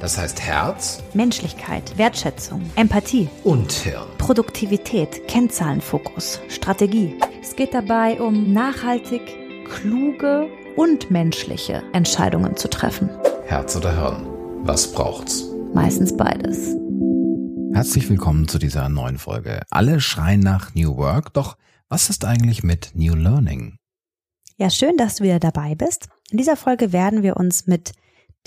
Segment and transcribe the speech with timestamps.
[0.00, 4.06] Das heißt Herz Menschlichkeit, Wertschätzung, Empathie, und Hirn.
[4.18, 7.16] Produktivität, Kennzahlenfokus, Strategie.
[7.42, 9.22] Es geht dabei um nachhaltig,
[9.68, 13.10] kluge und menschliche Entscheidungen zu treffen.
[13.46, 14.26] Herz oder Hirn.
[14.62, 15.44] Was braucht's?
[15.74, 16.76] Meistens beides.
[17.74, 19.62] Herzlich willkommen zu dieser neuen Folge.
[19.70, 21.56] Alle schreien nach New Work, doch
[21.88, 23.78] was ist eigentlich mit New Learning?
[24.58, 26.08] Ja, schön, dass du wieder dabei bist.
[26.30, 27.92] In dieser Folge werden wir uns mit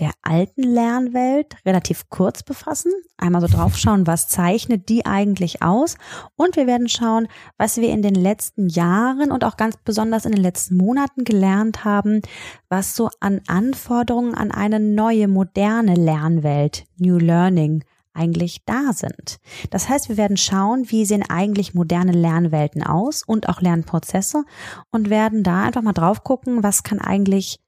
[0.02, 2.92] der alten Lernwelt relativ kurz befassen.
[3.18, 5.96] Einmal so draufschauen, was zeichnet die eigentlich aus?
[6.36, 10.32] Und wir werden schauen, was wir in den letzten Jahren und auch ganz besonders in
[10.32, 12.22] den letzten Monaten gelernt haben,
[12.68, 17.84] was so an Anforderungen an eine neue, moderne Lernwelt, New Learning,
[18.14, 19.38] eigentlich da sind.
[19.70, 24.44] Das heißt, wir werden schauen, wie sehen eigentlich moderne Lernwelten aus und auch Lernprozesse
[24.92, 27.60] und werden da einfach mal drauf gucken, was kann eigentlich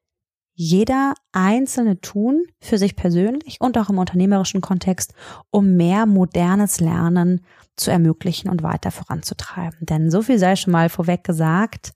[0.55, 5.13] jeder Einzelne tun für sich persönlich und auch im unternehmerischen Kontext,
[5.49, 7.41] um mehr modernes Lernen
[7.75, 9.85] zu ermöglichen und weiter voranzutreiben.
[9.87, 11.93] Denn so viel sei schon mal vorweg gesagt,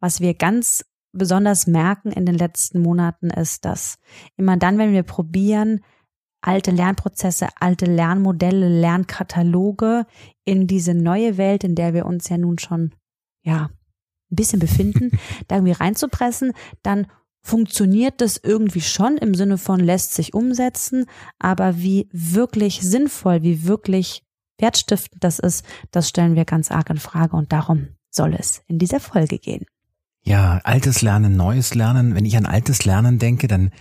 [0.00, 3.98] was wir ganz besonders merken in den letzten Monaten ist, dass
[4.36, 5.80] immer dann, wenn wir probieren,
[6.40, 10.06] alte Lernprozesse, alte Lernmodelle, Lernkataloge
[10.44, 12.94] in diese neue Welt, in der wir uns ja nun schon,
[13.44, 13.70] ja,
[14.30, 15.12] ein bisschen befinden,
[15.48, 17.06] da irgendwie reinzupressen, dann
[17.42, 21.06] funktioniert das irgendwie schon im Sinne von lässt sich umsetzen,
[21.38, 24.22] aber wie wirklich sinnvoll, wie wirklich
[24.58, 28.78] wertstiftend das ist, das stellen wir ganz arg in Frage und darum soll es in
[28.78, 29.66] dieser Folge gehen.
[30.22, 32.14] Ja, altes Lernen, neues Lernen.
[32.14, 33.72] Wenn ich an altes Lernen denke, dann,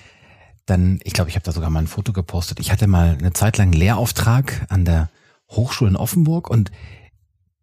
[0.65, 2.59] dann, ich glaube, ich habe da sogar mal ein Foto gepostet.
[2.59, 5.09] Ich hatte mal eine Zeit lang Lehrauftrag an der
[5.51, 6.71] Hochschule in Offenburg und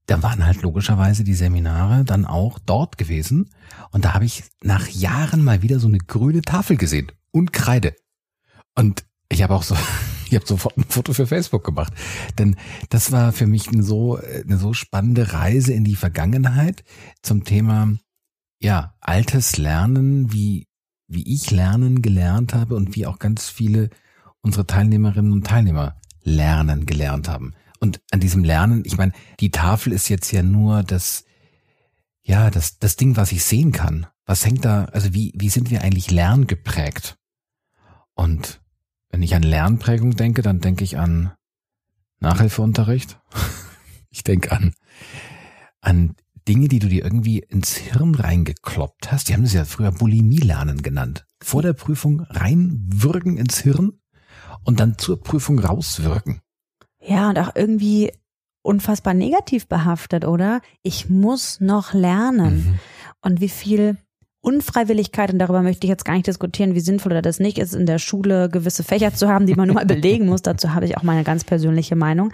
[0.08, 3.50] da waren halt logischerweise die Seminare dann auch dort gewesen.
[3.90, 7.94] Und da habe ich nach Jahren mal wieder so eine grüne Tafel gesehen und Kreide.
[8.74, 9.76] Und ich habe auch so,
[10.26, 11.92] ich habe sofort ein Foto für Facebook gemacht.
[12.38, 12.56] Denn
[12.88, 16.84] das war für mich eine so, eine so spannende Reise in die Vergangenheit
[17.20, 17.92] zum Thema,
[18.60, 20.68] ja, altes Lernen, wie,
[21.06, 23.90] wie ich lernen gelernt habe und wie auch ganz viele
[24.40, 27.52] unsere Teilnehmerinnen und Teilnehmer lernen gelernt haben.
[27.80, 31.24] Und an diesem Lernen, ich meine, die Tafel ist jetzt ja nur das,
[32.22, 34.06] ja, das, das Ding, was ich sehen kann.
[34.26, 37.16] Was hängt da, also wie, wie sind wir eigentlich lerngeprägt?
[38.14, 38.60] Und
[39.10, 41.32] wenn ich an Lernprägung denke, dann denke ich an
[42.20, 43.18] Nachhilfeunterricht.
[44.10, 44.72] Ich denke an,
[45.82, 46.16] an
[46.48, 49.28] Dinge, die du dir irgendwie ins Hirn reingekloppt hast.
[49.28, 51.26] Die haben das ja früher Bulimie-Lernen genannt.
[51.42, 54.00] Vor der Prüfung reinwürgen ins Hirn
[54.64, 56.40] und dann zur Prüfung rauswirken.
[57.08, 58.12] Ja, und auch irgendwie
[58.62, 60.60] unfassbar negativ behaftet, oder?
[60.82, 62.56] Ich muss noch lernen.
[62.56, 62.78] Mhm.
[63.22, 63.96] Und wie viel
[64.40, 67.74] Unfreiwilligkeit, und darüber möchte ich jetzt gar nicht diskutieren, wie sinnvoll oder das nicht ist,
[67.74, 70.42] in der Schule gewisse Fächer zu haben, die man nur mal belegen muss.
[70.42, 72.32] Dazu habe ich auch meine ganz persönliche Meinung.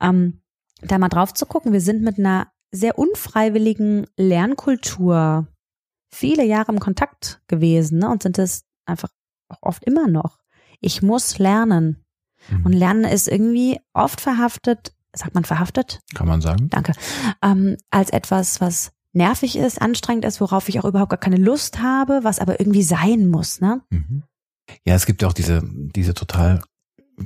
[0.00, 0.40] Ähm,
[0.80, 5.46] da mal drauf zu gucken, wir sind mit einer sehr unfreiwilligen Lernkultur
[6.12, 9.10] viele Jahre im Kontakt gewesen ne, und sind es einfach
[9.48, 10.38] auch oft immer noch.
[10.80, 12.04] Ich muss lernen.
[12.50, 12.66] Mhm.
[12.66, 16.00] Und Lernen ist irgendwie oft verhaftet, sagt man verhaftet?
[16.14, 16.68] Kann man sagen?
[16.70, 16.92] Danke.
[17.42, 21.80] Ähm, als etwas, was nervig ist, anstrengend ist, worauf ich auch überhaupt gar keine Lust
[21.80, 23.82] habe, was aber irgendwie sein muss, ne?
[23.90, 24.24] Mhm.
[24.84, 26.62] Ja, es gibt ja auch diese, diese total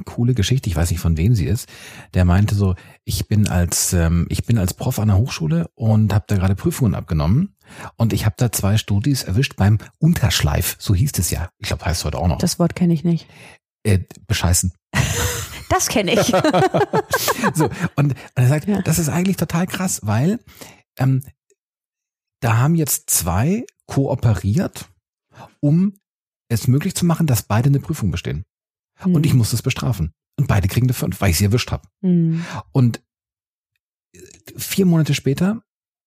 [0.05, 1.69] coole Geschichte, ich weiß nicht von wem sie ist,
[2.15, 6.13] der meinte so, ich bin als, ähm, ich bin als Prof an der Hochschule und
[6.13, 7.55] habe da gerade Prüfungen abgenommen
[7.97, 11.51] und ich habe da zwei Studis erwischt beim Unterschleif, so hieß es ja.
[11.59, 12.39] Ich glaube, heißt heute auch noch.
[12.39, 13.29] Das Wort kenne ich nicht.
[13.87, 14.73] Äh, bescheißen.
[15.69, 16.27] Das kenne ich.
[17.55, 17.65] so,
[17.97, 18.83] und, und er sagt, Ja.
[18.83, 20.39] das ist eigentlich total krass, weil
[20.97, 21.25] ähm,
[22.41, 24.89] da haben jetzt zwei kooperiert,
[25.59, 25.95] um
[26.49, 28.45] es möglich zu machen, dass beide eine Prüfung bestehen.
[29.05, 30.13] Und ich muss das bestrafen.
[30.39, 31.87] Und beide kriegen eine 5, weil ich sie erwischt habe.
[32.01, 32.45] Hm.
[32.71, 33.03] Und
[34.57, 35.63] vier Monate später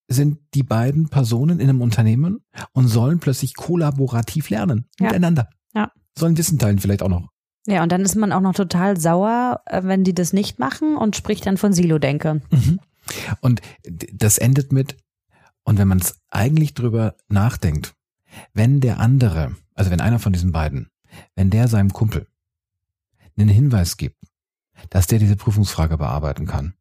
[0.07, 5.07] sind die beiden Personen in einem Unternehmen und sollen plötzlich kollaborativ lernen Ja.
[5.07, 5.49] miteinander.
[5.75, 5.91] Ja.
[6.17, 7.27] Sollen Wissen teilen vielleicht auch noch.
[7.67, 10.95] Ja, und dann ist man auch noch total sauer, äh, wenn die das nicht machen
[10.95, 12.41] und spricht dann von Silo-Denke.
[12.51, 12.79] Mhm.
[13.41, 14.97] Und das endet mit,
[15.63, 17.95] und wenn man es eigentlich drüber nachdenkt,
[18.53, 20.89] wenn der andere, also wenn einer von diesen beiden,
[21.35, 22.27] wenn der seinem Kumpel
[23.37, 24.17] einen Hinweis gibt,
[24.89, 26.73] dass der diese Prüfungsfrage bearbeiten kann,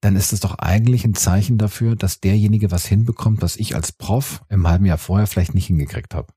[0.00, 3.92] dann ist es doch eigentlich ein Zeichen dafür, dass derjenige was hinbekommt, was ich als
[3.92, 6.32] Prof im halben Jahr vorher vielleicht nicht hingekriegt habe.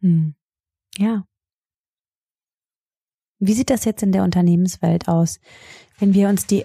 [0.00, 0.34] Hm.
[0.98, 1.24] Ja.
[3.44, 5.40] Wie sieht das jetzt in der Unternehmenswelt aus?
[5.98, 6.64] Wenn wir uns die,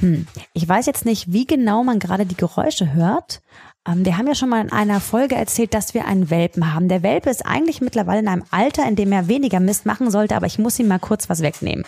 [0.00, 3.40] hm, ich weiß jetzt nicht, wie genau man gerade die Geräusche hört.
[3.86, 6.88] Ähm, wir haben ja schon mal in einer Folge erzählt, dass wir einen Welpen haben.
[6.88, 10.34] Der Welpe ist eigentlich mittlerweile in einem Alter, in dem er weniger Mist machen sollte,
[10.34, 11.84] aber ich muss ihm mal kurz was wegnehmen.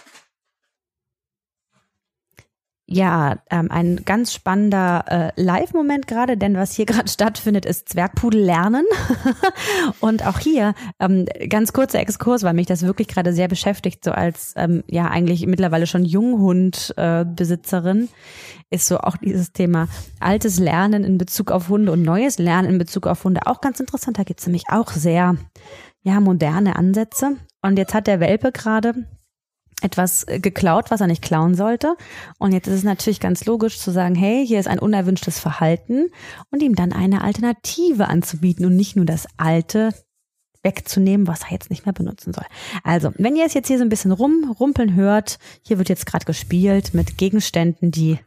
[2.90, 8.40] Ja, ähm, ein ganz spannender äh, Live-Moment gerade, denn was hier gerade stattfindet, ist Zwergpudel
[8.40, 8.86] lernen.
[10.00, 14.12] und auch hier ähm, ganz kurzer Exkurs, weil mich das wirklich gerade sehr beschäftigt, so
[14.12, 19.88] als ähm, ja eigentlich mittlerweile schon Junghund-Besitzerin, äh, ist so auch dieses Thema
[20.18, 23.80] altes Lernen in Bezug auf Hunde und neues Lernen in Bezug auf Hunde auch ganz
[23.80, 24.18] interessant.
[24.18, 25.36] Da gibt's nämlich auch sehr
[26.04, 27.36] ja moderne Ansätze.
[27.60, 28.94] Und jetzt hat der Welpe gerade
[29.82, 31.96] etwas äh, geklaut, was er nicht klauen sollte.
[32.38, 36.08] Und jetzt ist es natürlich ganz logisch zu sagen, hey, hier ist ein unerwünschtes Verhalten
[36.50, 39.90] und ihm dann eine Alternative anzubieten und nicht nur das alte
[40.62, 42.44] wegzunehmen, was er jetzt nicht mehr benutzen soll.
[42.82, 46.24] Also, wenn ihr es jetzt hier so ein bisschen rumrumpeln hört, hier wird jetzt gerade
[46.24, 48.18] gespielt mit Gegenständen, die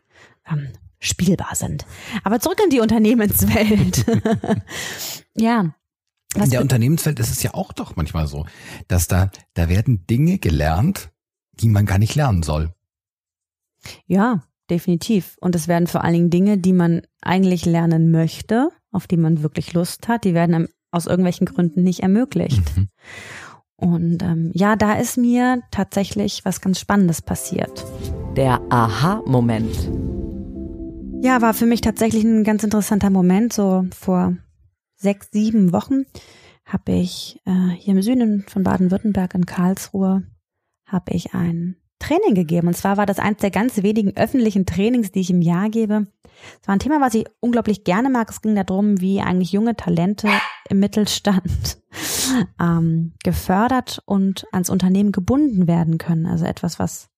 [0.49, 0.69] ähm,
[0.99, 1.85] spielbar sind.
[2.23, 4.05] Aber zurück in die Unternehmenswelt.
[5.35, 5.75] ja.
[6.33, 8.45] Was in der Unternehmenswelt ist es ja auch doch manchmal so,
[8.87, 11.11] dass da, da werden Dinge gelernt,
[11.61, 12.73] die man gar nicht lernen soll.
[14.05, 15.37] Ja, definitiv.
[15.41, 19.43] Und es werden vor allen Dingen Dinge, die man eigentlich lernen möchte, auf die man
[19.43, 22.61] wirklich Lust hat, die werden aus irgendwelchen Gründen nicht ermöglicht.
[22.75, 22.89] Mhm.
[23.75, 27.83] Und ähm, ja, da ist mir tatsächlich was ganz Spannendes passiert.
[28.35, 29.89] Der Aha-Moment.
[31.23, 33.53] Ja, war für mich tatsächlich ein ganz interessanter Moment.
[33.53, 34.37] So vor
[34.95, 36.03] sechs, sieben Wochen
[36.65, 40.23] habe ich äh, hier im Süden von Baden-Württemberg in Karlsruhe
[40.91, 42.67] habe ich ein Training gegeben.
[42.67, 46.07] Und zwar war das eins der ganz wenigen öffentlichen Trainings, die ich im Jahr gebe.
[46.61, 48.29] Es war ein Thema, was ich unglaublich gerne mag.
[48.29, 50.27] Es ging darum, wie eigentlich junge Talente
[50.69, 51.77] im Mittelstand
[52.59, 56.25] ähm, gefördert und ans Unternehmen gebunden werden können.
[56.25, 57.09] Also etwas, was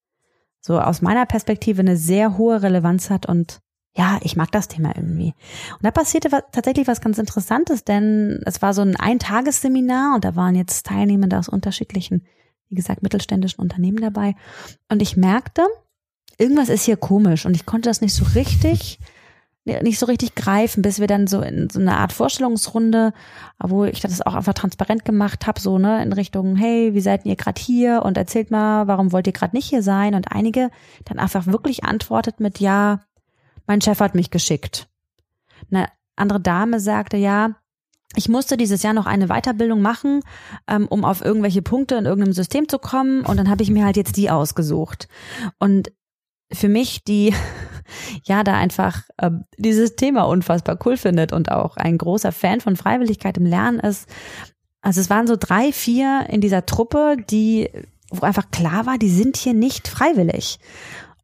[0.60, 3.60] so aus meiner Perspektive eine sehr hohe Relevanz hat und
[3.96, 5.36] ja, ich mag das Thema irgendwie.
[5.74, 10.26] Und da passierte was, tatsächlich was ganz Interessantes, denn es war so ein Eintagesseminar und
[10.26, 12.26] da waren jetzt Teilnehmende aus unterschiedlichen
[12.74, 14.34] wie gesagt, mittelständischen Unternehmen dabei.
[14.90, 15.62] Und ich merkte,
[16.40, 18.98] irgendwas ist hier komisch und ich konnte das nicht so richtig,
[19.64, 23.14] nicht so richtig greifen, bis wir dann so in so eine Art Vorstellungsrunde,
[23.60, 27.28] wo ich das auch einfach transparent gemacht habe, so ne in Richtung, hey, wie seid
[27.28, 30.16] ihr gerade hier und erzählt mal, warum wollt ihr gerade nicht hier sein?
[30.16, 30.72] Und einige
[31.06, 33.02] dann einfach wirklich antwortet mit, ja,
[33.68, 34.90] mein Chef hat mich geschickt.
[35.70, 37.52] Eine andere Dame sagte, ja,
[38.16, 40.22] ich musste dieses Jahr noch eine Weiterbildung machen,
[40.68, 43.22] ähm, um auf irgendwelche Punkte in irgendeinem System zu kommen.
[43.26, 45.08] Und dann habe ich mir halt jetzt die ausgesucht.
[45.60, 45.92] Und
[46.52, 47.34] für mich, die
[48.24, 52.76] ja da einfach äh, dieses Thema unfassbar cool findet und auch ein großer Fan von
[52.76, 54.08] Freiwilligkeit im Lernen ist.
[54.82, 57.70] Also es waren so drei, vier in dieser Truppe, die,
[58.10, 60.60] wo einfach klar war, die sind hier nicht freiwillig.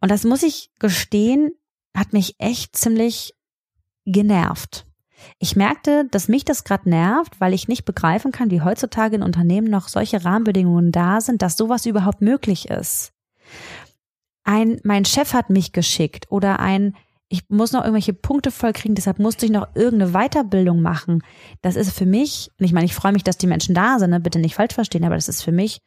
[0.01, 1.51] Und das muss ich gestehen,
[1.95, 3.36] hat mich echt ziemlich
[4.06, 4.88] genervt.
[5.38, 9.24] Ich merkte, dass mich das gerade nervt, weil ich nicht begreifen kann, wie heutzutage in
[9.24, 13.13] Unternehmen noch solche Rahmenbedingungen da sind, dass sowas überhaupt möglich ist.
[14.44, 16.95] Ein, mein Chef hat mich geschickt oder ein,
[17.27, 21.24] ich muss noch irgendwelche Punkte vollkriegen, deshalb musste ich noch irgendeine Weiterbildung machen.
[21.62, 24.20] Das ist für mich, ich meine, ich freue mich, dass die Menschen da sind, ne?
[24.20, 25.82] bitte nicht falsch verstehen, aber das ist für mich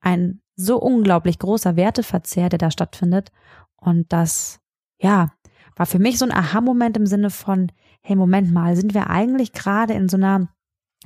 [0.00, 3.30] ein so unglaublich großer Werteverzehr, der da stattfindet.
[3.76, 4.60] Und das,
[5.00, 5.32] ja,
[5.76, 7.70] war für mich so ein Aha-Moment im Sinne von,
[8.02, 10.48] hey, Moment mal, sind wir eigentlich gerade in so einer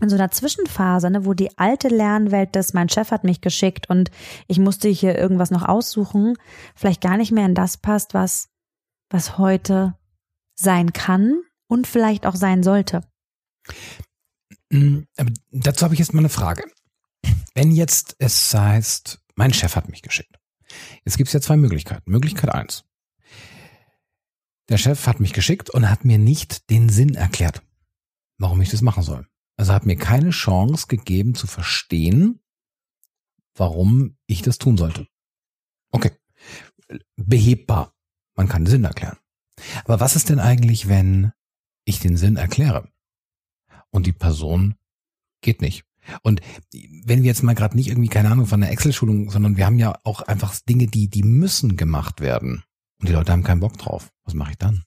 [0.00, 3.88] in so einer Zwischenphase, ne, wo die alte Lernwelt des, mein Chef hat mich geschickt
[3.88, 4.10] und
[4.48, 6.34] ich musste hier irgendwas noch aussuchen,
[6.74, 8.48] vielleicht gar nicht mehr in das passt, was,
[9.08, 9.94] was heute
[10.56, 13.02] sein kann und vielleicht auch sein sollte.
[14.70, 16.64] Mm, aber dazu habe ich jetzt mal eine Frage.
[17.54, 20.36] Wenn jetzt es heißt, mein Chef hat mich geschickt.
[21.04, 22.10] Jetzt gibt es ja zwei Möglichkeiten.
[22.10, 22.84] Möglichkeit eins.
[24.68, 27.62] Der Chef hat mich geschickt und hat mir nicht den Sinn erklärt,
[28.38, 29.26] warum ich das machen soll.
[29.56, 32.40] Also hat mir keine Chance gegeben zu verstehen,
[33.54, 35.06] warum ich das tun sollte.
[35.90, 36.12] Okay.
[37.16, 37.94] Behebbar.
[38.36, 39.18] Man kann den Sinn erklären.
[39.84, 41.32] Aber was ist denn eigentlich, wenn
[41.84, 42.88] ich den Sinn erkläre
[43.90, 44.74] und die Person
[45.40, 45.84] geht nicht?
[46.22, 46.40] Und
[47.04, 49.78] wenn wir jetzt mal gerade nicht irgendwie, keine Ahnung, von der Excel-Schulung, sondern wir haben
[49.78, 52.64] ja auch einfach Dinge, die, die müssen gemacht werden.
[53.04, 54.08] Und die Leute haben keinen Bock drauf.
[54.24, 54.82] Was mache ich dann?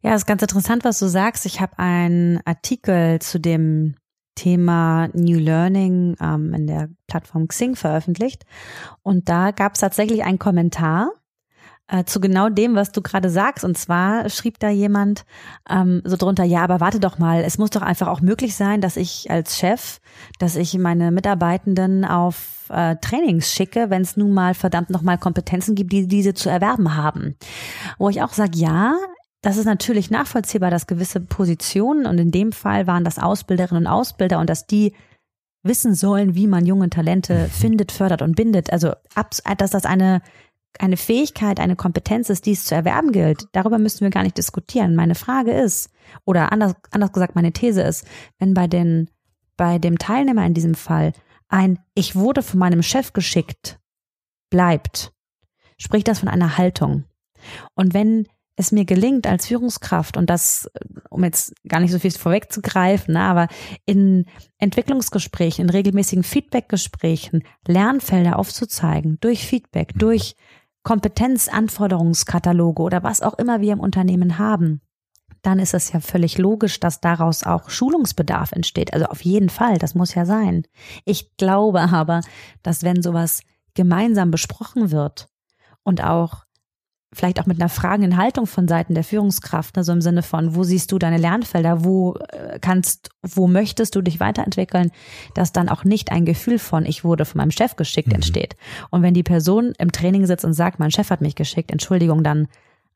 [0.00, 1.44] Ja, ist ganz interessant, was du sagst.
[1.44, 3.94] Ich habe einen Artikel zu dem
[4.34, 8.46] Thema New Learning ähm, in der Plattform Xing veröffentlicht.
[9.02, 11.12] Und da gab es tatsächlich einen Kommentar
[11.92, 13.64] äh, zu genau dem, was du gerade sagst.
[13.64, 15.24] Und zwar schrieb da jemand
[15.68, 18.80] ähm, so drunter, ja, aber warte doch mal, es muss doch einfach auch möglich sein,
[18.80, 20.00] dass ich als Chef,
[20.38, 25.74] dass ich meine Mitarbeitenden auf äh, Trainings schicke, wenn es nun mal verdammt nochmal Kompetenzen
[25.74, 27.36] gibt, die diese zu erwerben haben.
[27.98, 28.96] Wo ich auch sage, ja,
[29.42, 33.92] das ist natürlich nachvollziehbar, dass gewisse Positionen, und in dem Fall waren das Ausbilderinnen und
[33.92, 34.94] Ausbilder, und dass die
[35.64, 38.72] wissen sollen, wie man junge Talente findet, fördert und bindet.
[38.72, 38.92] Also,
[39.58, 40.22] dass das eine
[40.78, 44.38] eine Fähigkeit, eine Kompetenz ist, die es zu erwerben gilt, darüber müssen wir gar nicht
[44.38, 44.94] diskutieren.
[44.94, 45.90] Meine Frage ist,
[46.24, 48.06] oder anders, anders gesagt, meine These ist,
[48.38, 49.10] wenn bei den,
[49.56, 51.12] bei dem Teilnehmer in diesem Fall
[51.48, 53.78] ein Ich wurde von meinem Chef geschickt
[54.50, 55.12] bleibt,
[55.78, 57.04] spricht das von einer Haltung.
[57.74, 58.26] Und wenn
[58.56, 60.70] es mir gelingt als Führungskraft und das,
[61.10, 63.48] um jetzt gar nicht so viel vorwegzugreifen, ne, aber
[63.86, 64.26] in
[64.58, 70.36] Entwicklungsgesprächen, in regelmäßigen Feedbackgesprächen Lernfelder aufzuzeigen, durch Feedback, durch
[70.82, 74.80] Kompetenzanforderungskataloge oder was auch immer wir im Unternehmen haben,
[75.42, 78.92] dann ist es ja völlig logisch, dass daraus auch Schulungsbedarf entsteht.
[78.92, 80.64] Also auf jeden Fall, das muss ja sein.
[81.04, 82.20] Ich glaube aber,
[82.62, 83.42] dass wenn sowas
[83.74, 85.28] gemeinsam besprochen wird
[85.82, 86.44] und auch
[87.12, 90.62] vielleicht auch mit einer fragenden Haltung von Seiten der Führungskraft, also im Sinne von, wo
[90.62, 94.90] siehst du deine Lernfelder, wo äh, kannst, wo möchtest du dich weiterentwickeln,
[95.34, 98.16] dass dann auch nicht ein Gefühl von, ich wurde von meinem Chef geschickt mhm.
[98.16, 98.56] entsteht.
[98.90, 102.24] Und wenn die Person im Training sitzt und sagt, mein Chef hat mich geschickt, Entschuldigung,
[102.24, 102.48] dann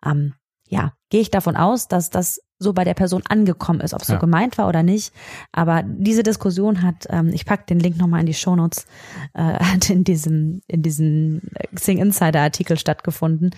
[0.04, 0.34] ähm,
[0.68, 4.08] ja, gehe ich davon aus, dass das so bei der Person angekommen ist, ob es
[4.08, 4.14] ja.
[4.14, 5.12] so gemeint war oder nicht.
[5.52, 8.86] Aber diese Diskussion hat, ähm, ich pack den Link nochmal in die Shownotes,
[9.34, 11.42] äh, hat in diesem, in diesem
[11.74, 13.50] Xing Insider Artikel stattgefunden.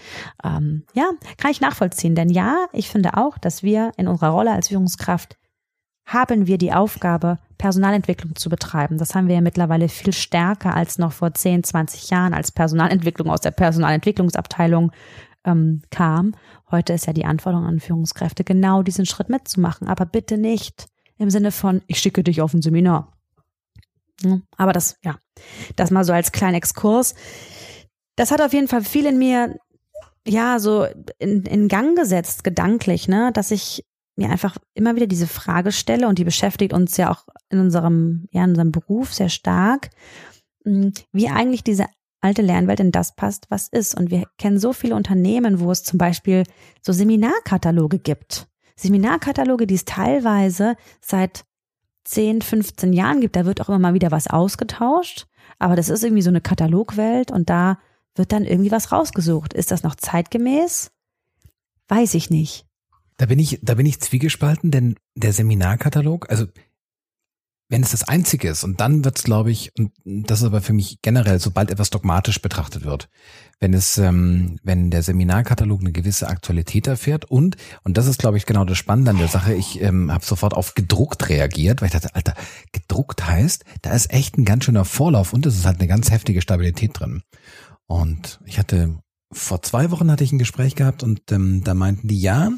[0.43, 2.15] Ähm, ja, kann ich nachvollziehen.
[2.15, 5.37] Denn ja, ich finde auch, dass wir in unserer Rolle als Führungskraft
[6.09, 8.97] haben wir die Aufgabe, Personalentwicklung zu betreiben.
[8.97, 13.29] Das haben wir ja mittlerweile viel stärker als noch vor 10, 20 Jahren, als Personalentwicklung
[13.29, 14.91] aus der Personalentwicklungsabteilung
[15.45, 16.35] ähm, kam.
[16.71, 19.88] Heute ist ja die Anforderung an Führungskräfte, genau diesen Schritt mitzumachen.
[19.88, 20.87] Aber bitte nicht
[21.18, 23.12] im Sinne von, ich schicke dich auf ein Seminar.
[24.57, 25.18] Aber das, ja,
[25.76, 27.14] das mal so als kleinen Exkurs.
[28.16, 29.59] Das hat auf jeden Fall viel in mir,
[30.26, 30.87] ja, so
[31.18, 33.85] in, in Gang gesetzt, gedanklich, ne, dass ich
[34.16, 38.28] mir einfach immer wieder diese Frage stelle und die beschäftigt uns ja auch in unserem,
[38.33, 39.90] ja, in unserem Beruf sehr stark,
[40.64, 41.87] hm, wie eigentlich diese
[42.21, 43.97] alte Lernwelt in das passt, was ist.
[43.97, 46.45] Und wir kennen so viele Unternehmen, wo es zum Beispiel
[46.83, 48.49] so Seminarkataloge gibt.
[48.77, 51.45] Seminarkataloge, die es teilweise seit
[52.05, 53.37] 10, 15 Jahren gibt.
[53.37, 55.27] Da wird auch immer mal wieder was ausgetauscht.
[55.59, 57.79] Aber das ist irgendwie so eine Katalogwelt und da
[58.15, 59.53] wird dann irgendwie was rausgesucht.
[59.53, 60.91] Ist das noch zeitgemäß?
[61.89, 62.67] Weiß ich nicht.
[63.17, 66.47] Da bin ich, da bin ich zwiegespalten, denn der Seminarkatalog, also
[67.69, 70.63] wenn es das Einzige ist, und dann wird es, glaube ich, und das ist aber
[70.63, 73.09] für mich generell, sobald etwas dogmatisch betrachtet wird,
[73.61, 78.39] wenn es, ähm, wenn der Seminarkatalog eine gewisse Aktualität erfährt und, und das ist, glaube
[78.39, 81.87] ich, genau das Spannende an der Sache, ich ähm, habe sofort auf gedruckt reagiert, weil
[81.87, 82.35] ich dachte, Alter,
[82.73, 86.11] gedruckt heißt, da ist echt ein ganz schöner Vorlauf und es ist halt eine ganz
[86.11, 87.23] heftige Stabilität drin.
[87.87, 88.99] Und ich hatte
[89.30, 92.50] vor zwei Wochen hatte ich ein Gespräch gehabt und ähm, da meinten die, ja,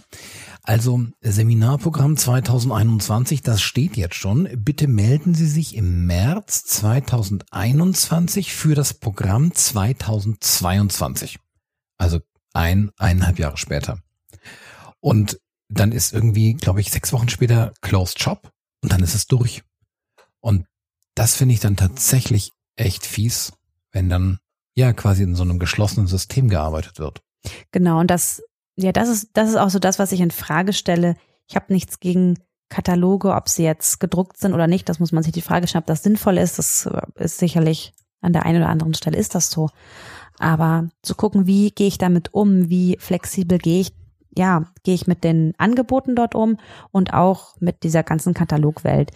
[0.62, 4.48] also Seminarprogramm 2021, das steht jetzt schon.
[4.56, 11.38] Bitte melden Sie sich im März 2021 für das Programm 2022.
[11.98, 12.20] Also
[12.52, 14.00] ein, eineinhalb Jahre später.
[15.00, 19.26] Und dann ist irgendwie, glaube ich, sechs Wochen später Closed Shop und dann ist es
[19.26, 19.62] durch.
[20.40, 20.66] Und
[21.14, 23.52] das finde ich dann tatsächlich echt fies,
[23.92, 24.38] wenn dann
[24.74, 27.22] ja quasi in so einem geschlossenen System gearbeitet wird.
[27.72, 28.42] Genau, und das
[28.82, 31.16] ja, das ist, das ist auch so das, was ich in Frage stelle.
[31.48, 34.88] Ich habe nichts gegen Kataloge, ob sie jetzt gedruckt sind oder nicht.
[34.88, 36.58] Das muss man sich die Frage stellen, ob das sinnvoll ist.
[36.58, 39.68] Das ist sicherlich an der einen oder anderen Stelle ist das so.
[40.38, 43.92] Aber zu gucken, wie gehe ich damit um, wie flexibel gehe ich,
[44.36, 46.56] ja, gehe ich mit den Angeboten dort um
[46.92, 49.10] und auch mit dieser ganzen Katalogwelt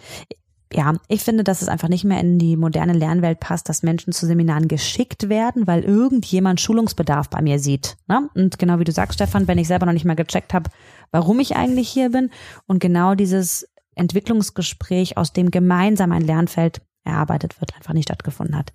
[0.75, 4.11] ja, ich finde, dass es einfach nicht mehr in die moderne Lernwelt passt, dass Menschen
[4.11, 7.95] zu Seminaren geschickt werden, weil irgendjemand Schulungsbedarf bei mir sieht.
[8.07, 8.29] Ne?
[8.35, 10.69] Und genau wie du sagst, Stefan, wenn ich selber noch nicht mal gecheckt habe,
[11.11, 12.29] warum ich eigentlich hier bin
[12.67, 18.73] und genau dieses Entwicklungsgespräch, aus dem gemeinsam ein Lernfeld erarbeitet wird, einfach nicht stattgefunden hat.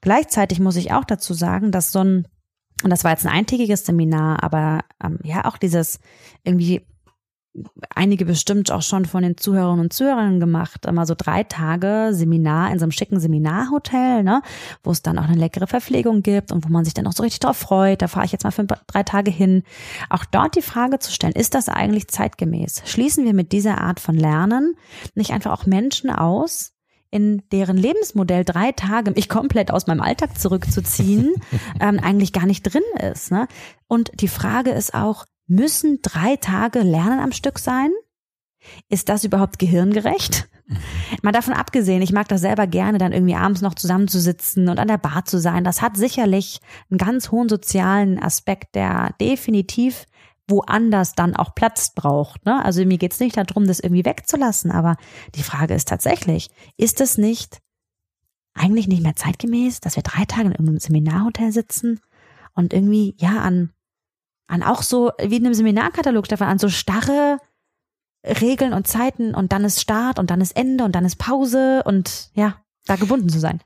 [0.00, 2.26] Gleichzeitig muss ich auch dazu sagen, dass so ein,
[2.82, 6.00] und das war jetzt ein eintägiges Seminar, aber ähm, ja, auch dieses
[6.42, 6.84] irgendwie
[7.94, 12.70] einige bestimmt auch schon von den Zuhörerinnen und Zuhörern gemacht, immer so drei Tage Seminar
[12.72, 14.42] in so einem schicken Seminarhotel, ne,
[14.82, 17.22] wo es dann auch eine leckere Verpflegung gibt und wo man sich dann auch so
[17.22, 18.02] richtig drauf freut.
[18.02, 19.62] Da fahre ich jetzt mal für drei Tage hin.
[20.10, 22.82] Auch dort die Frage zu stellen, ist das eigentlich zeitgemäß?
[22.84, 24.74] Schließen wir mit dieser Art von Lernen
[25.14, 26.72] nicht einfach auch Menschen aus,
[27.10, 31.34] in deren Lebensmodell drei Tage mich komplett aus meinem Alltag zurückzuziehen,
[31.80, 33.30] ähm, eigentlich gar nicht drin ist.
[33.30, 33.48] Ne?
[33.86, 37.90] Und die Frage ist auch, müssen drei Tage Lernen am Stück sein?
[38.88, 40.48] Ist das überhaupt gehirngerecht?
[41.22, 44.88] Mal davon abgesehen, ich mag das selber gerne, dann irgendwie abends noch zusammenzusitzen und an
[44.88, 45.64] der Bar zu sein.
[45.64, 50.04] Das hat sicherlich einen ganz hohen sozialen Aspekt, der definitiv
[50.46, 52.44] woanders dann auch Platz braucht.
[52.46, 52.62] Ne?
[52.64, 54.96] Also mir geht's nicht darum, das irgendwie wegzulassen, aber
[55.34, 57.60] die Frage ist tatsächlich, ist es nicht
[58.54, 62.00] eigentlich nicht mehr zeitgemäß, dass wir drei Tage in irgendeinem Seminarhotel sitzen
[62.54, 63.70] und irgendwie, ja, an,
[64.48, 67.38] an auch so, wie in einem Seminarkatalog, Stefan, an so starre
[68.24, 71.82] Regeln und Zeiten und dann ist Start und dann ist Ende und dann ist Pause
[71.84, 73.60] und ja, da gebunden zu sein.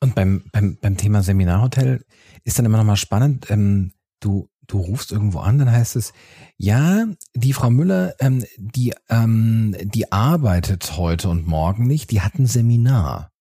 [0.00, 2.04] Und beim, beim, beim Thema Seminarhotel
[2.44, 6.12] ist dann immer nochmal spannend, ähm, du, du rufst irgendwo an, dann heißt es,
[6.56, 12.38] ja, die Frau Müller, ähm, die, ähm, die arbeitet heute und morgen nicht, die hat
[12.38, 13.32] ein Seminar.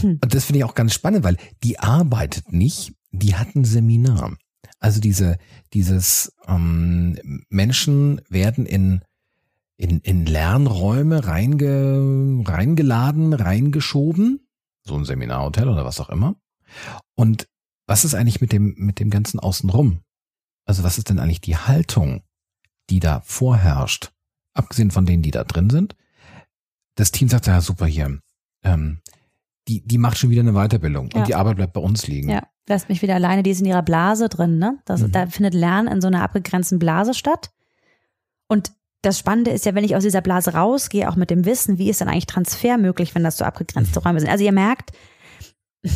[0.00, 0.18] Hm.
[0.22, 4.36] Und das finde ich auch ganz spannend, weil die arbeitet nicht, die hat ein Seminar.
[4.78, 5.38] Also diese,
[5.72, 7.18] dieses ähm,
[7.48, 9.02] Menschen werden in
[9.78, 14.48] in, in Lernräume reinge, reingeladen, reingeschoben,
[14.84, 16.34] so ein Seminarhotel oder was auch immer.
[17.14, 17.48] Und
[17.86, 20.00] was ist eigentlich mit dem, mit dem Ganzen außenrum?
[20.64, 22.22] Also was ist denn eigentlich die Haltung,
[22.90, 24.12] die da vorherrscht?
[24.52, 25.94] Abgesehen von denen, die da drin sind.
[26.96, 28.18] Das Team sagt, ja super hier,
[28.64, 29.00] ähm,
[29.68, 31.20] die, die macht schon wieder eine Weiterbildung ja.
[31.20, 32.30] und die Arbeit bleibt bei uns liegen.
[32.30, 34.78] Ja, lasst mich wieder alleine, die ist in ihrer Blase drin, ne?
[34.84, 35.12] Das, mhm.
[35.12, 37.50] Da findet Lernen in so einer abgegrenzten Blase statt.
[38.48, 38.72] Und
[39.02, 41.90] das Spannende ist ja, wenn ich aus dieser Blase rausgehe, auch mit dem Wissen, wie
[41.90, 44.30] ist dann eigentlich Transfer möglich, wenn das so abgegrenzte Räume sind.
[44.30, 44.90] Also ihr merkt,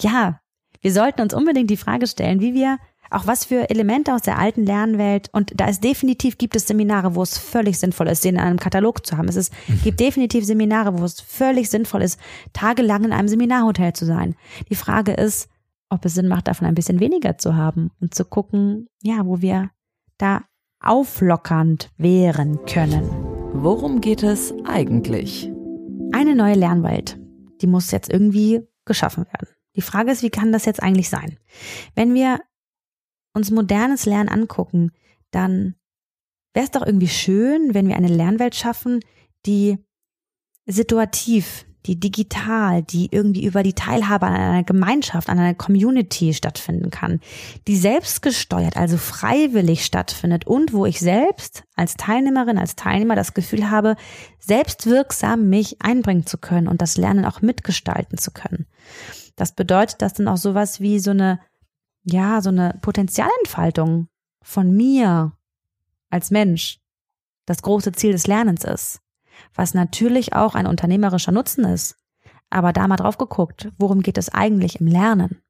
[0.00, 0.40] ja,
[0.80, 2.78] wir sollten uns unbedingt die Frage stellen, wie wir
[3.10, 7.14] auch was für Elemente aus der alten Lernwelt und da ist definitiv gibt es Seminare,
[7.14, 9.28] wo es völlig sinnvoll ist, den in einem Katalog zu haben.
[9.28, 9.80] Es ist, mhm.
[9.82, 12.20] gibt definitiv Seminare, wo es völlig sinnvoll ist,
[12.52, 14.34] tagelang in einem Seminarhotel zu sein.
[14.68, 15.48] Die Frage ist,
[15.90, 19.40] ob es Sinn macht, davon ein bisschen weniger zu haben und zu gucken, ja, wo
[19.40, 19.70] wir
[20.18, 20.42] da
[20.80, 23.04] auflockernd wehren können.
[23.52, 25.50] Worum geht es eigentlich?
[26.12, 27.18] Eine neue Lernwelt,
[27.60, 29.48] die muss jetzt irgendwie geschaffen werden.
[29.76, 31.38] Die Frage ist, wie kann das jetzt eigentlich sein?
[31.94, 32.40] Wenn wir
[33.38, 34.92] uns modernes Lernen angucken,
[35.30, 35.74] dann
[36.52, 39.00] wäre es doch irgendwie schön, wenn wir eine Lernwelt schaffen,
[39.46, 39.78] die
[40.66, 46.90] situativ die digital, die irgendwie über die Teilhabe an einer Gemeinschaft, an einer Community stattfinden
[46.90, 47.20] kann,
[47.66, 53.70] die selbstgesteuert, also freiwillig stattfindet und wo ich selbst als Teilnehmerin, als Teilnehmer das Gefühl
[53.70, 53.96] habe,
[54.38, 58.66] selbstwirksam mich einbringen zu können und das Lernen auch mitgestalten zu können.
[59.36, 61.40] Das bedeutet, dass dann auch sowas wie so eine,
[62.10, 64.08] ja, so eine Potenzialentfaltung
[64.42, 65.32] von mir
[66.10, 66.80] als Mensch
[67.46, 69.00] das große Ziel des Lernens ist
[69.54, 71.96] was natürlich auch ein unternehmerischer Nutzen ist.
[72.50, 75.42] Aber da mal drauf geguckt, worum geht es eigentlich im Lernen?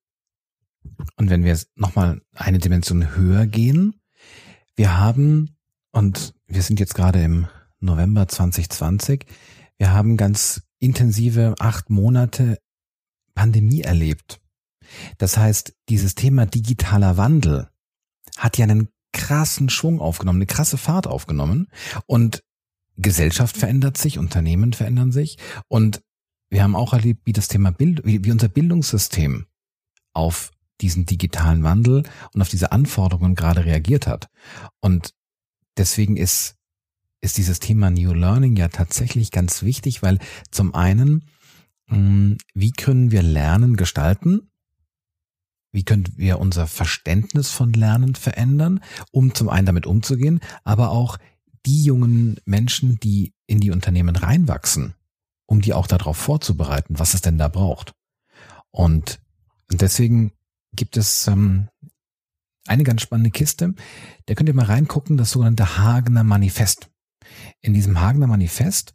[1.16, 4.00] Und wenn wir nochmal eine Dimension höher gehen,
[4.74, 5.56] wir haben,
[5.92, 7.46] und wir sind jetzt gerade im
[7.80, 9.26] November 2020,
[9.76, 12.58] wir haben ganz intensive acht Monate
[13.34, 14.40] Pandemie erlebt.
[15.18, 17.68] Das heißt, dieses Thema digitaler Wandel
[18.36, 21.68] hat ja einen krassen Schwung aufgenommen, eine krasse Fahrt aufgenommen.
[22.06, 22.42] Und
[22.96, 26.02] Gesellschaft verändert sich, Unternehmen verändern sich und
[26.50, 29.46] wir haben auch erlebt, wie das Thema Bild, wie, unser Bildungssystem
[30.14, 34.28] auf diesen digitalen Wandel und auf diese Anforderungen gerade reagiert hat.
[34.80, 35.12] Und
[35.76, 36.56] deswegen ist,
[37.20, 40.18] ist dieses Thema New Learning ja tatsächlich ganz wichtig, weil
[40.50, 41.28] zum einen,
[41.88, 44.47] hm, wie können wir Lernen gestalten?
[45.72, 51.18] Wie können wir unser Verständnis von Lernen verändern, um zum einen damit umzugehen, aber auch
[51.66, 54.94] die jungen Menschen, die in die Unternehmen reinwachsen,
[55.46, 57.92] um die auch darauf vorzubereiten, was es denn da braucht.
[58.70, 59.20] Und
[59.70, 60.32] deswegen
[60.74, 61.68] gibt es ähm,
[62.66, 63.74] eine ganz spannende Kiste.
[64.26, 66.90] Da könnt ihr mal reingucken, das sogenannte Hagener Manifest.
[67.60, 68.94] In diesem Hagener Manifest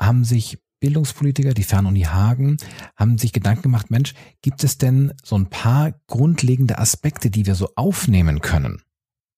[0.00, 2.56] haben sich Bildungspolitiker, die Fernuni Hagen,
[2.96, 7.54] haben sich Gedanken gemacht, Mensch, gibt es denn so ein paar grundlegende Aspekte, die wir
[7.54, 8.82] so aufnehmen können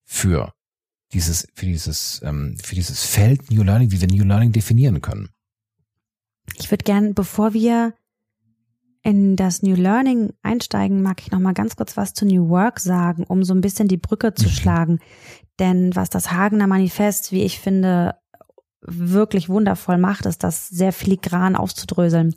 [0.05, 0.55] für
[1.13, 5.29] dieses, für dieses, ähm, für dieses Feld New Learning, wie wir New Learning definieren können.
[6.57, 7.93] Ich würde gern, bevor wir
[9.03, 12.81] in das New Learning einsteigen, mag ich noch mal ganz kurz was zu New Work
[12.81, 14.53] sagen, um so ein bisschen die Brücke zu mhm.
[14.53, 14.99] schlagen.
[15.59, 18.15] Denn was das Hagener Manifest, wie ich finde,
[18.87, 22.35] wirklich wundervoll macht, ist das sehr filigran aufzudröseln.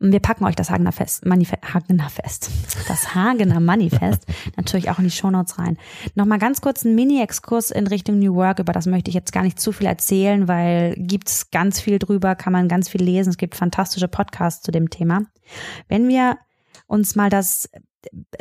[0.00, 2.50] Und wir packen euch das Hagener Fest, Manifest, Hagener Fest,
[2.88, 4.26] das Hagener Manifest
[4.56, 5.78] natürlich auch in die Shownotes rein.
[6.14, 9.42] Nochmal ganz kurz ein Mini-Exkurs in Richtung New Work, über das möchte ich jetzt gar
[9.42, 13.38] nicht zu viel erzählen, weil gibt's ganz viel drüber, kann man ganz viel lesen, es
[13.38, 15.22] gibt fantastische Podcasts zu dem Thema.
[15.88, 16.38] Wenn wir
[16.86, 17.68] uns mal das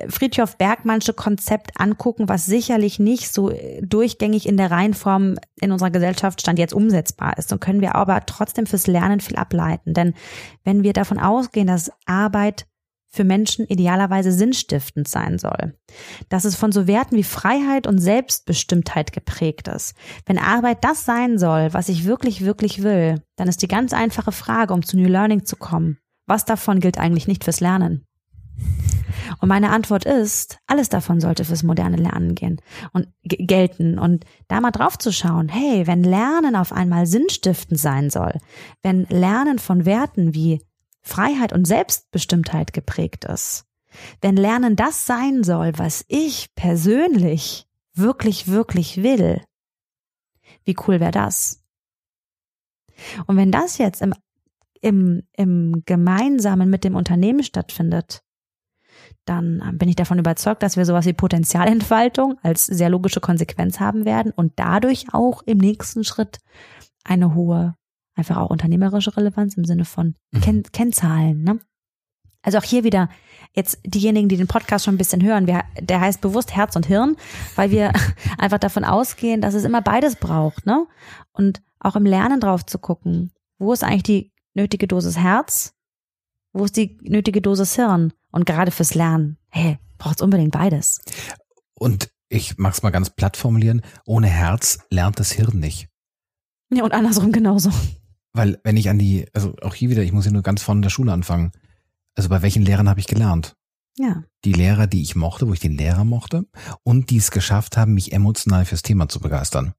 [0.09, 6.41] Friedhof Bergmannsche Konzept angucken, was sicherlich nicht so durchgängig in der Reihenform in unserer Gesellschaft
[6.41, 7.51] stand jetzt umsetzbar ist.
[7.51, 9.93] Und können wir aber trotzdem fürs Lernen viel ableiten.
[9.93, 10.13] Denn
[10.63, 12.65] wenn wir davon ausgehen, dass Arbeit
[13.13, 15.77] für Menschen idealerweise sinnstiftend sein soll.
[16.29, 19.93] Dass es von so Werten wie Freiheit und Selbstbestimmtheit geprägt ist.
[20.25, 24.31] Wenn Arbeit das sein soll, was ich wirklich, wirklich will, dann ist die ganz einfache
[24.31, 25.99] Frage, um zu New Learning zu kommen.
[26.25, 28.07] Was davon gilt eigentlich nicht fürs Lernen?
[29.39, 33.99] Und meine Antwort ist, alles davon sollte fürs moderne Lernen gehen und gelten.
[33.99, 38.37] Und da mal drauf zu schauen, hey, wenn Lernen auf einmal sinnstiftend sein soll,
[38.81, 40.61] wenn Lernen von Werten wie
[41.01, 43.65] Freiheit und Selbstbestimmtheit geprägt ist,
[44.21, 49.41] wenn Lernen das sein soll, was ich persönlich wirklich, wirklich will,
[50.65, 51.63] wie cool wäre das?
[53.27, 54.13] Und wenn das jetzt im,
[54.81, 58.23] im, im Gemeinsamen mit dem Unternehmen stattfindet,
[59.25, 63.79] dann äh, bin ich davon überzeugt, dass wir sowas wie Potenzialentfaltung als sehr logische Konsequenz
[63.79, 66.39] haben werden und dadurch auch im nächsten Schritt
[67.03, 67.75] eine hohe,
[68.15, 70.41] einfach auch unternehmerische Relevanz im Sinne von mhm.
[70.41, 71.43] Ken Kennzahlen.
[71.43, 71.59] Ne?
[72.41, 73.09] Also auch hier wieder
[73.55, 76.85] jetzt diejenigen, die den Podcast schon ein bisschen hören, wir, der heißt bewusst Herz und
[76.85, 77.15] Hirn,
[77.55, 77.93] weil wir
[78.37, 80.85] einfach davon ausgehen, dass es immer beides braucht, ne?
[81.31, 85.73] Und auch im Lernen drauf zu gucken, wo ist eigentlich die nötige Dosis Herz,
[86.51, 88.13] wo ist die nötige Dosis Hirn?
[88.33, 90.99] Und gerade fürs Lernen, hey, braucht's unbedingt beides.
[91.75, 95.87] Und ich mag's mal ganz platt formulieren, ohne Herz lernt das Hirn nicht.
[96.73, 97.69] Ja, und andersrum genauso.
[98.33, 100.81] Weil wenn ich an die, also auch hier wieder, ich muss ja nur ganz vorne
[100.81, 101.51] der Schule anfangen.
[102.15, 103.55] Also bei welchen Lehrern habe ich gelernt?
[103.99, 104.23] Ja.
[104.43, 106.47] Die Lehrer, die ich mochte, wo ich den Lehrer mochte
[106.81, 109.75] und die es geschafft haben, mich emotional fürs Thema zu begeistern.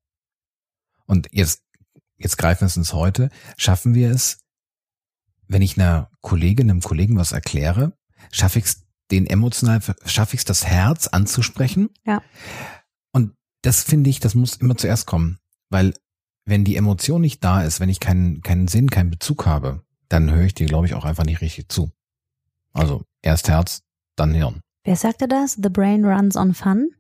[1.07, 1.65] Und jetzt,
[2.19, 4.39] jetzt greifen wir es ins Heute, schaffen wir es,
[5.49, 7.97] wenn ich einer Kollegin, einem Kollegen was erkläre,
[8.31, 11.91] schaffe ich es den emotional, schaffe ich es das Herz anzusprechen.
[12.07, 12.23] Ja.
[13.13, 15.39] Und das finde ich, das muss immer zuerst kommen,
[15.71, 15.95] weil
[16.45, 20.31] wenn die Emotion nicht da ist, wenn ich keinen keinen Sinn, keinen Bezug habe, dann
[20.31, 21.91] höre ich dir, glaube ich, auch einfach nicht richtig zu.
[22.73, 23.83] Also erst Herz,
[24.17, 24.61] dann Hirn.
[24.85, 25.59] Wer sagte das?
[25.63, 26.91] The brain runs on fun?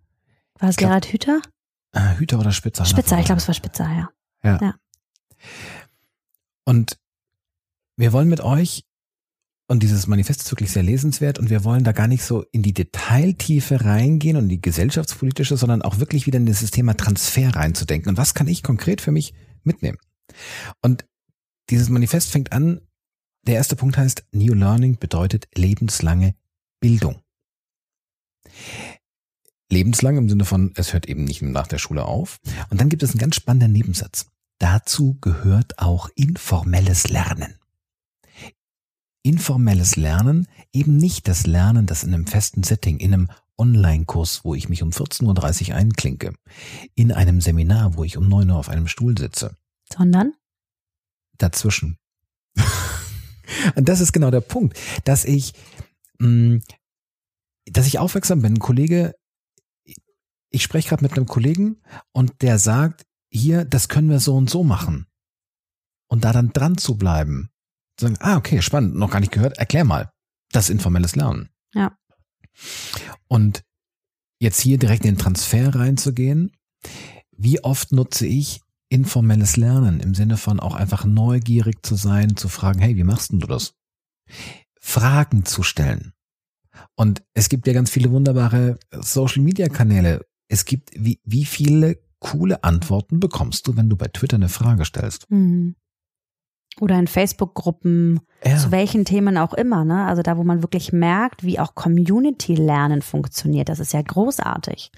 [0.58, 1.40] War es Gerhard Hüther?
[1.92, 2.84] Äh, Hüther oder Spitzer?
[2.84, 4.08] Spitzer, ich glaube, es war Spitzer, ja.
[4.42, 4.58] ja.
[4.60, 4.74] Ja.
[6.64, 6.98] Und
[7.96, 8.84] wir wollen mit euch
[9.66, 12.62] und dieses Manifest ist wirklich sehr lesenswert und wir wollen da gar nicht so in
[12.62, 18.10] die Detailtiefe reingehen und die gesellschaftspolitische, sondern auch wirklich wieder in dieses Thema Transfer reinzudenken.
[18.10, 19.98] Und was kann ich konkret für mich mitnehmen?
[20.82, 21.06] Und
[21.70, 22.82] dieses Manifest fängt an,
[23.46, 26.34] der erste Punkt heißt, New Learning bedeutet lebenslange
[26.80, 27.20] Bildung.
[29.70, 32.38] Lebenslang im Sinne von, es hört eben nicht nach der Schule auf.
[32.68, 34.26] Und dann gibt es einen ganz spannenden Nebensatz.
[34.58, 37.54] Dazu gehört auch informelles Lernen
[39.24, 44.54] informelles Lernen eben nicht das Lernen, das in einem festen Setting, in einem Online-Kurs, wo
[44.54, 46.34] ich mich um 14.30 Uhr einklinke,
[46.94, 49.56] in einem Seminar, wo ich um 9 Uhr auf einem Stuhl sitze.
[49.92, 50.34] Sondern?
[51.38, 51.98] Dazwischen.
[53.76, 55.54] Und das ist genau der Punkt, dass ich,
[56.18, 56.62] mh, mm,
[57.66, 58.54] dass ich aufmerksam bin.
[58.54, 59.14] Ein Kollege,
[60.50, 61.80] ich spreche gerade mit einem Kollegen
[62.12, 65.06] und der sagt, hier, das können wir so und so machen.
[66.08, 67.50] Und da dann dran zu bleiben
[68.00, 70.10] sagen, ah, okay, spannend, noch gar nicht gehört, erklär mal.
[70.52, 71.50] Das informelles Lernen.
[71.74, 71.96] Ja.
[73.28, 73.64] Und
[74.40, 76.52] jetzt hier direkt in den Transfer reinzugehen,
[77.36, 82.48] wie oft nutze ich informelles Lernen im Sinne von auch einfach neugierig zu sein, zu
[82.48, 83.74] fragen, hey, wie machst denn du das?
[84.80, 86.12] Fragen zu stellen.
[86.94, 90.26] Und es gibt ja ganz viele wunderbare Social Media Kanäle.
[90.48, 94.84] Es gibt, wie, wie viele coole Antworten bekommst du, wenn du bei Twitter eine Frage
[94.84, 95.30] stellst?
[95.30, 95.76] Mhm.
[96.80, 98.58] Oder in Facebook-Gruppen, ja.
[98.58, 100.04] zu welchen Themen auch immer, ne?
[100.06, 103.68] Also da, wo man wirklich merkt, wie auch Community-Lernen funktioniert.
[103.68, 104.90] Das ist ja großartig.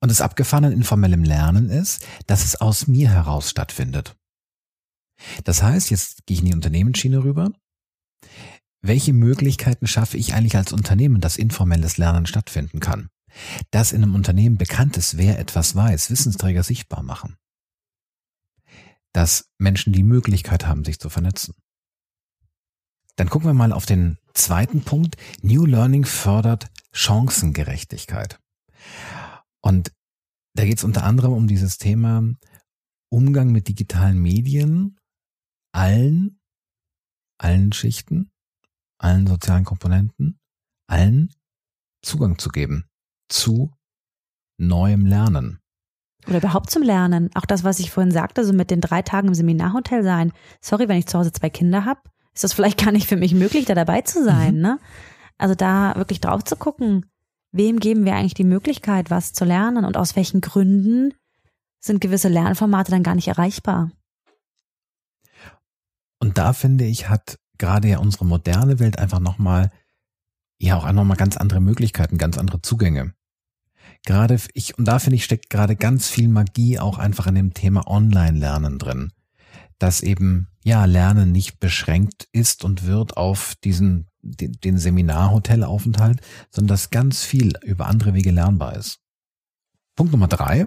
[0.00, 4.16] Und das Abgefahrene an informellem Lernen ist, dass es aus mir heraus stattfindet.
[5.44, 7.50] Das heißt, jetzt gehe ich in die Unternehmensschiene rüber.
[8.82, 13.08] Welche Möglichkeiten schaffe ich eigentlich als Unternehmen, dass informelles Lernen stattfinden kann?
[13.70, 17.36] Dass in einem Unternehmen bekannt ist, wer etwas weiß, Wissensträger sichtbar machen
[19.14, 21.54] dass Menschen die Möglichkeit haben, sich zu vernetzen.
[23.16, 25.16] Dann gucken wir mal auf den zweiten Punkt.
[25.40, 28.40] New Learning fördert Chancengerechtigkeit.
[29.62, 29.92] Und
[30.54, 32.22] da geht es unter anderem um dieses Thema,
[33.08, 34.98] Umgang mit digitalen Medien
[35.72, 36.40] allen,
[37.38, 38.32] allen Schichten,
[38.98, 40.40] allen sozialen Komponenten,
[40.88, 41.32] allen
[42.02, 42.88] Zugang zu geben
[43.28, 43.72] zu
[44.58, 45.60] neuem Lernen.
[46.26, 47.30] Oder überhaupt zum Lernen.
[47.34, 50.32] Auch das, was ich vorhin sagte, so mit den drei Tagen im Seminarhotel sein.
[50.60, 52.00] Sorry, wenn ich zu Hause zwei Kinder habe,
[52.32, 54.56] ist das vielleicht gar nicht für mich möglich, da dabei zu sein.
[54.56, 54.60] Mhm.
[54.62, 54.78] Ne?
[55.38, 57.06] Also da wirklich drauf zu gucken,
[57.52, 61.14] wem geben wir eigentlich die Möglichkeit, was zu lernen und aus welchen Gründen
[61.80, 63.90] sind gewisse Lernformate dann gar nicht erreichbar.
[66.18, 69.70] Und da finde ich, hat gerade ja unsere moderne Welt einfach nochmal,
[70.58, 73.12] ja auch einfach mal ganz andere Möglichkeiten, ganz andere Zugänge.
[74.04, 77.54] Gerade ich, und da finde ich, steckt gerade ganz viel Magie auch einfach in dem
[77.54, 79.12] Thema Online-Lernen drin.
[79.78, 86.68] Dass eben, ja, Lernen nicht beschränkt ist und wird auf diesen, den, den Seminarhotelaufenthalt, sondern
[86.68, 89.00] dass ganz viel über andere Wege lernbar ist.
[89.96, 90.66] Punkt Nummer drei.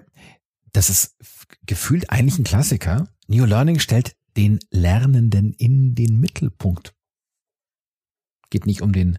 [0.72, 1.16] Das ist
[1.64, 3.08] gefühlt eigentlich ein Klassiker.
[3.28, 6.94] New Learning stellt den Lernenden in den Mittelpunkt.
[8.50, 9.18] Geht nicht um den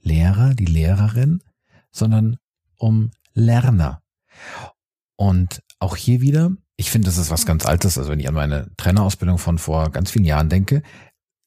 [0.00, 1.42] Lehrer, die Lehrerin,
[1.90, 2.36] sondern
[2.76, 4.02] um Lerner.
[5.16, 7.98] Und auch hier wieder, ich finde, das ist was ganz Altes.
[7.98, 10.82] Also wenn ich an meine Trainerausbildung von vor ganz vielen Jahren denke,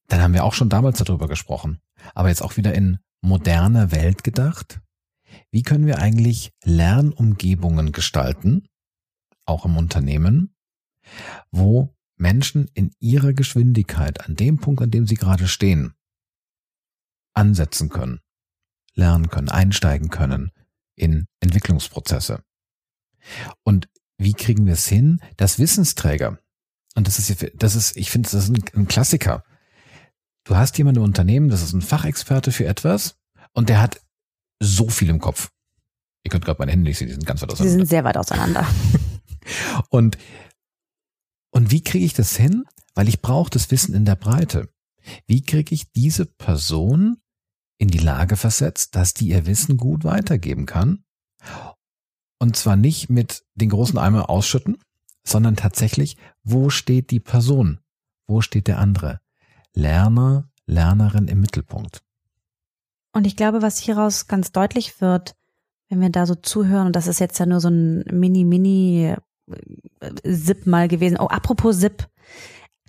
[0.07, 1.79] dann haben wir auch schon damals darüber gesprochen.
[2.13, 4.79] Aber jetzt auch wieder in moderner Welt gedacht.
[5.51, 8.67] Wie können wir eigentlich Lernumgebungen gestalten,
[9.45, 10.55] auch im Unternehmen,
[11.51, 15.93] wo Menschen in ihrer Geschwindigkeit an dem Punkt, an dem sie gerade stehen,
[17.33, 18.19] ansetzen können,
[18.93, 20.51] lernen können, einsteigen können,
[20.97, 22.43] in Entwicklungsprozesse.
[23.63, 26.39] Und wie kriegen wir es hin, dass Wissensträger,
[26.95, 29.43] und das ist, das ist, ich finde, das ist ein, ein Klassiker.
[30.43, 33.17] Du hast jemanden im Unternehmen, das ist ein Fachexperte für etwas
[33.53, 34.01] und der hat
[34.59, 35.51] so viel im Kopf.
[36.23, 37.71] Ihr könnt gerade meine Hände nicht sehen, die sind ganz weit auseinander.
[37.71, 38.67] Sie sind sehr weit auseinander.
[39.89, 40.17] und,
[41.51, 42.65] und wie kriege ich das hin?
[42.95, 44.69] Weil ich brauche das Wissen in der Breite.
[45.27, 47.17] Wie kriege ich diese Person
[47.77, 51.03] in die Lage versetzt, dass die ihr Wissen gut weitergeben kann.
[52.39, 54.77] Und zwar nicht mit den großen Eimer ausschütten,
[55.25, 57.79] sondern tatsächlich, wo steht die Person?
[58.27, 59.19] Wo steht der andere?
[59.73, 62.01] Lerner, Lernerin im Mittelpunkt.
[63.13, 65.35] Und ich glaube, was hieraus ganz deutlich wird,
[65.89, 69.17] wenn wir da so zuhören, und das ist jetzt ja nur so ein Mini-Mini-Zip
[70.65, 71.17] äh, mal gewesen.
[71.19, 72.07] Oh, apropos Zip.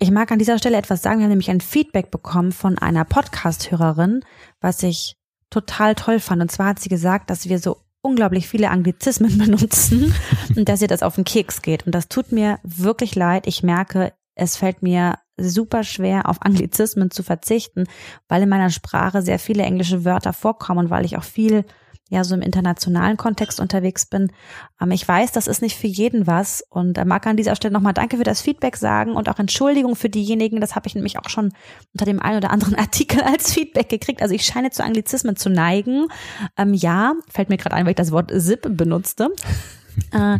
[0.01, 1.19] Ich mag an dieser Stelle etwas sagen.
[1.19, 4.21] Wir haben nämlich ein Feedback bekommen von einer Podcast-Hörerin,
[4.61, 5.17] was ich
[5.49, 6.41] total toll fand.
[6.41, 10.13] Und zwar hat sie gesagt, dass wir so unglaublich viele Anglizismen benutzen
[10.55, 11.85] und dass ihr das auf den Keks geht.
[11.85, 13.45] Und das tut mir wirklich leid.
[13.45, 17.83] Ich merke, es fällt mir super schwer, auf Anglizismen zu verzichten,
[18.29, 21.65] weil in meiner Sprache sehr viele englische Wörter vorkommen und weil ich auch viel
[22.09, 24.31] ja so im internationalen Kontext unterwegs bin.
[24.81, 27.73] Ähm, ich weiß, das ist nicht für jeden was und äh, mag an dieser Stelle
[27.73, 30.59] nochmal Danke für das Feedback sagen und auch Entschuldigung für diejenigen.
[30.59, 31.53] Das habe ich nämlich auch schon
[31.93, 34.21] unter dem einen oder anderen Artikel als Feedback gekriegt.
[34.21, 36.07] Also ich scheine zu Anglizismen zu neigen.
[36.57, 39.29] Ähm, ja, fällt mir gerade ein, weil ich das Wort SIP benutzte.
[40.11, 40.39] Äh,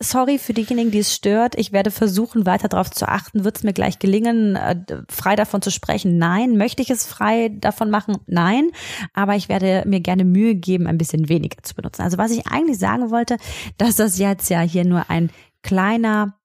[0.00, 1.54] sorry für diejenigen, die es stört.
[1.56, 3.44] Ich werde versuchen, weiter darauf zu achten.
[3.44, 4.76] Wird es mir gleich gelingen, äh,
[5.08, 6.18] frei davon zu sprechen?
[6.18, 6.56] Nein.
[6.56, 8.18] Möchte ich es frei davon machen?
[8.26, 8.70] Nein.
[9.14, 12.02] Aber ich werde mir gerne Mühe geben, ein bisschen weniger zu benutzen.
[12.02, 13.36] Also was ich eigentlich sagen wollte,
[13.76, 15.30] dass das jetzt ja hier nur ein
[15.62, 16.38] kleiner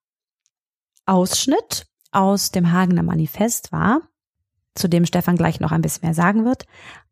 [1.06, 4.02] Ausschnitt aus dem Hagener Manifest war,
[4.74, 6.66] zu dem Stefan gleich noch ein bisschen mehr sagen wird.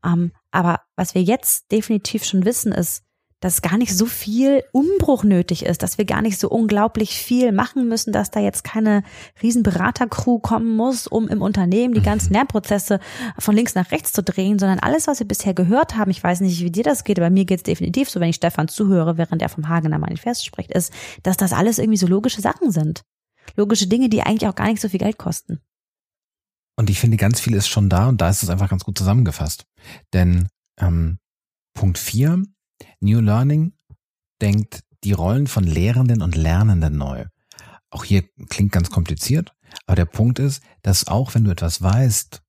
[0.05, 3.05] Ähm, aber was wir jetzt definitiv schon wissen, ist,
[3.42, 7.50] dass gar nicht so viel Umbruch nötig ist, dass wir gar nicht so unglaublich viel
[7.50, 9.02] machen müssen, dass da jetzt keine
[9.42, 12.05] riesen Beratercrew kommen muss, um im Unternehmen die mhm.
[12.05, 13.00] ganzen Lernprozesse
[13.37, 16.40] von links nach rechts zu drehen, sondern alles, was wir bisher gehört haben, ich weiß
[16.40, 19.18] nicht, wie dir das geht, aber mir geht es definitiv so, wenn ich Stefan zuhöre,
[19.18, 20.92] während er vom Hagener Manifest spricht, ist,
[21.24, 23.02] dass das alles irgendwie so logische Sachen sind.
[23.57, 25.59] Logische Dinge, die eigentlich auch gar nicht so viel Geld kosten.
[26.78, 28.96] Und ich finde, ganz viel ist schon da und da ist es einfach ganz gut
[28.96, 29.66] zusammengefasst.
[30.12, 30.48] Denn
[30.81, 31.18] ähm,
[31.74, 32.44] Punkt vier
[33.00, 33.72] New Learning
[34.40, 37.26] denkt die Rollen von Lehrenden und Lernenden neu.
[37.90, 39.54] Auch hier klingt ganz kompliziert,
[39.86, 42.42] aber der Punkt ist, dass auch wenn du etwas weißt,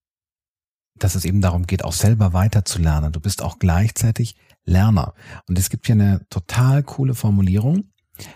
[0.95, 3.11] dass es eben darum geht, auch selber weiterzulernen.
[3.11, 5.13] Du bist auch gleichzeitig Lerner.
[5.47, 7.91] Und es gibt hier eine total coole Formulierung.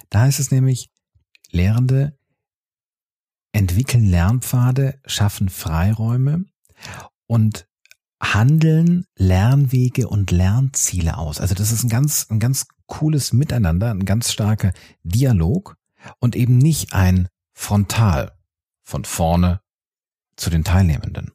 [0.10, 0.90] Da heißt es nämlich,
[1.52, 2.18] Lehrende
[3.54, 6.46] entwickeln Lernpfade, schaffen Freiräume
[7.26, 7.67] und
[8.22, 11.40] handeln Lernwege und Lernziele aus.
[11.40, 15.78] Also das ist ein ganz, ein ganz cooles Miteinander, ein ganz starker Dialog
[16.20, 18.32] und eben nicht ein Frontal
[18.84, 19.62] von vorne
[20.36, 21.32] zu den Teilnehmenden.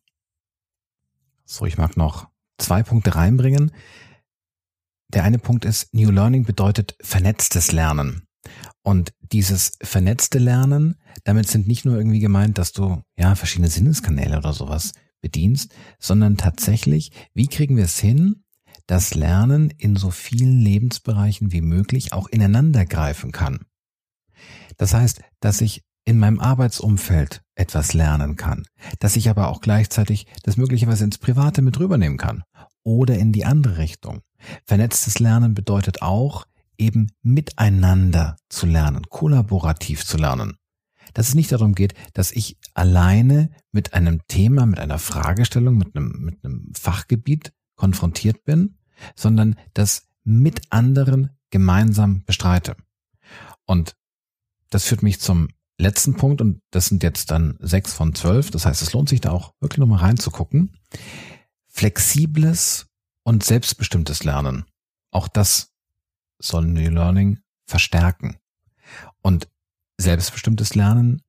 [1.45, 3.73] So, ich mag noch zwei Punkte reinbringen.
[5.09, 8.27] Der eine Punkt ist, New Learning bedeutet vernetztes Lernen.
[8.83, 14.39] Und dieses vernetzte Lernen damit sind nicht nur irgendwie gemeint, dass du ja verschiedene Sinneskanäle
[14.39, 14.93] oder sowas
[15.23, 18.45] bedienst, sondern tatsächlich, wie kriegen wir es hin,
[18.87, 23.61] dass Lernen in so vielen Lebensbereichen wie möglich auch ineinander greifen kann.
[24.77, 28.65] Das heißt, dass ich in meinem Arbeitsumfeld etwas lernen kann,
[28.99, 32.43] dass ich aber auch gleichzeitig das möglicherweise ins Private mit rübernehmen kann
[32.83, 34.21] oder in die andere Richtung.
[34.65, 36.47] Vernetztes Lernen bedeutet auch,
[36.79, 40.57] eben miteinander zu lernen, kollaborativ zu lernen.
[41.15, 45.97] Dass es nicht darum geht, dass ich alleine mit einem Thema, mit einer Fragestellung, mit
[45.97, 48.79] einem, mit einem Fachgebiet konfrontiert bin,
[49.17, 52.77] sondern das mit anderen gemeinsam bestreite.
[53.67, 53.97] Und
[54.71, 58.51] das führt mich zum letzten Punkt und das sind jetzt dann sechs von zwölf.
[58.51, 60.77] Das heißt, es lohnt sich da auch wirklich nochmal reinzugucken.
[61.69, 62.87] Flexibles
[63.25, 64.65] und selbstbestimmtes Lernen.
[65.11, 65.73] Auch das
[66.41, 68.37] soll New Learning verstärken.
[69.23, 69.49] Und
[69.99, 71.23] selbstbestimmtes Lernen,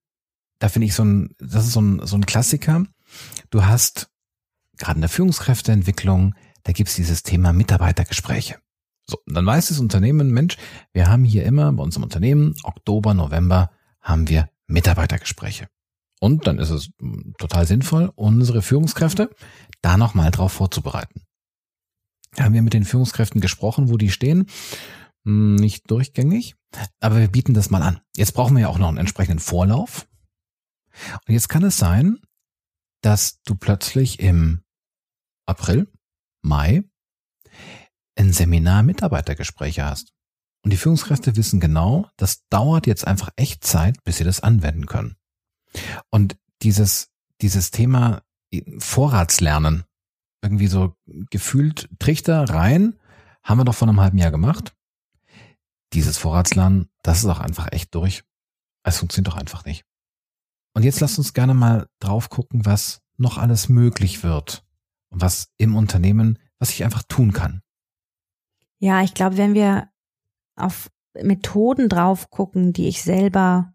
[0.64, 2.86] da finde ich so ein, das ist so ein, so ein Klassiker.
[3.50, 4.10] Du hast
[4.78, 8.60] gerade in der Führungskräfteentwicklung, da gibt's dieses Thema Mitarbeitergespräche.
[9.06, 10.56] So, dann weiß das Unternehmen, Mensch,
[10.94, 15.68] wir haben hier immer bei unserem Unternehmen, Oktober, November, haben wir Mitarbeitergespräche.
[16.22, 19.32] Und dann ist es hm, total sinnvoll, unsere Führungskräfte
[19.82, 21.24] da nochmal drauf vorzubereiten.
[22.40, 24.46] Haben wir mit den Führungskräften gesprochen, wo die stehen.
[25.26, 26.56] Hm, nicht durchgängig,
[27.02, 28.00] aber wir bieten das mal an.
[28.16, 30.08] Jetzt brauchen wir ja auch noch einen entsprechenden Vorlauf.
[31.28, 32.20] Und jetzt kann es sein,
[33.02, 34.64] dass du plötzlich im
[35.46, 35.92] April,
[36.42, 36.84] Mai
[38.18, 40.14] ein Seminar Mitarbeitergespräche hast.
[40.64, 44.86] Und die Führungskräfte wissen genau, das dauert jetzt einfach echt Zeit, bis sie das anwenden
[44.86, 45.18] können.
[46.10, 48.24] Und dieses, dieses Thema
[48.80, 49.84] Vorratslernen,
[50.42, 50.96] irgendwie so
[51.30, 52.98] gefühlt Trichter rein,
[53.44, 54.76] haben wir doch vor einem halben Jahr gemacht.
[55.94, 58.24] Dieses Vorratslernen, das ist auch einfach echt durch.
[58.84, 59.86] Es funktioniert doch einfach nicht.
[60.74, 64.64] Und jetzt lasst uns gerne mal drauf gucken, was noch alles möglich wird
[65.10, 67.62] und was im Unternehmen, was ich einfach tun kann.
[68.80, 69.90] Ja, ich glaube, wenn wir
[70.56, 70.90] auf
[71.22, 73.74] Methoden drauf gucken, die ich selber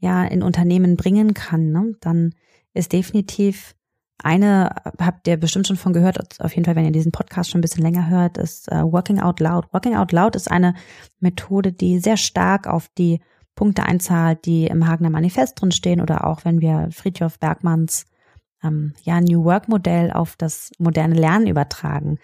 [0.00, 2.34] ja in Unternehmen bringen kann, ne, dann
[2.74, 3.74] ist definitiv
[4.22, 7.58] eine, habt ihr bestimmt schon von gehört, auf jeden Fall, wenn ihr diesen Podcast schon
[7.58, 9.72] ein bisschen länger hört, ist uh, Working Out Loud.
[9.72, 10.74] Working Out Loud ist eine
[11.20, 13.20] Methode, die sehr stark auf die
[13.54, 18.06] Punkte einzahlt, die im Hagener Manifest drin stehen oder auch wenn wir Friedhof Bergmanns
[18.62, 22.18] ähm, ja, New Work Modell auf das moderne Lernen übertragen.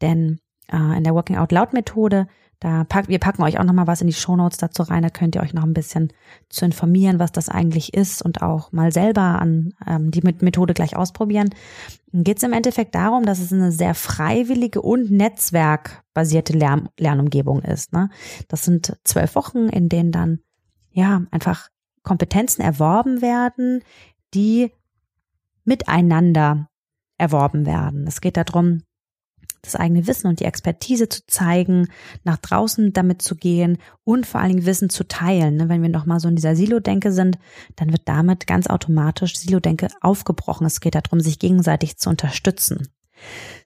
[0.00, 0.38] Denn
[0.70, 2.26] äh, in der Working Out Loud Methode
[2.60, 5.02] da pack, wir packen euch auch nochmal was in die Shownotes dazu rein.
[5.02, 6.12] Da könnt ihr euch noch ein bisschen
[6.48, 10.96] zu informieren, was das eigentlich ist und auch mal selber an ähm, die Methode gleich
[10.96, 11.50] ausprobieren.
[12.12, 17.92] Geht es im Endeffekt darum, dass es eine sehr freiwillige und netzwerkbasierte Lern Lernumgebung ist.
[17.92, 18.08] Ne?
[18.48, 20.40] Das sind zwölf Wochen, in denen dann
[20.96, 21.68] ja einfach
[22.02, 23.82] Kompetenzen erworben werden,
[24.34, 24.72] die
[25.64, 26.68] miteinander
[27.18, 28.06] erworben werden.
[28.06, 28.82] Es geht darum,
[29.62, 31.88] das eigene Wissen und die Expertise zu zeigen,
[32.24, 35.56] nach draußen damit zu gehen und vor allen Dingen Wissen zu teilen.
[35.56, 37.38] Ne, wenn wir nochmal so in dieser Silo-Denke sind,
[37.74, 40.66] dann wird damit ganz automatisch Silo-Denke aufgebrochen.
[40.66, 42.88] Es geht darum, sich gegenseitig zu unterstützen.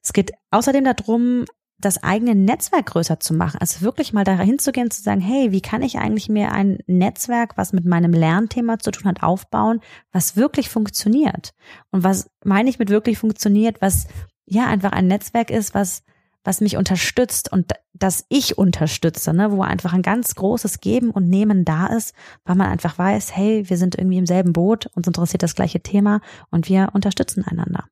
[0.03, 1.45] Es geht außerdem darum,
[1.81, 3.59] das eigene Netzwerk größer zu machen.
[3.61, 6.79] Also wirklich mal dahin zu gehen, zu sagen, hey, wie kann ich eigentlich mir ein
[6.87, 9.81] Netzwerk, was mit meinem Lernthema zu tun hat, aufbauen,
[10.13, 11.53] was wirklich funktioniert?
[11.91, 14.07] Und was meine ich mit wirklich funktioniert, was
[14.47, 16.03] ja einfach ein Netzwerk ist, was
[16.45, 21.29] was mich unterstützt und das ich unterstütze, ne, wo einfach ein ganz großes Geben und
[21.29, 22.15] Nehmen da ist,
[22.45, 25.81] weil man einfach weiß, hey, wir sind irgendwie im selben Boot, uns interessiert das gleiche
[25.81, 27.85] Thema und wir unterstützen einander.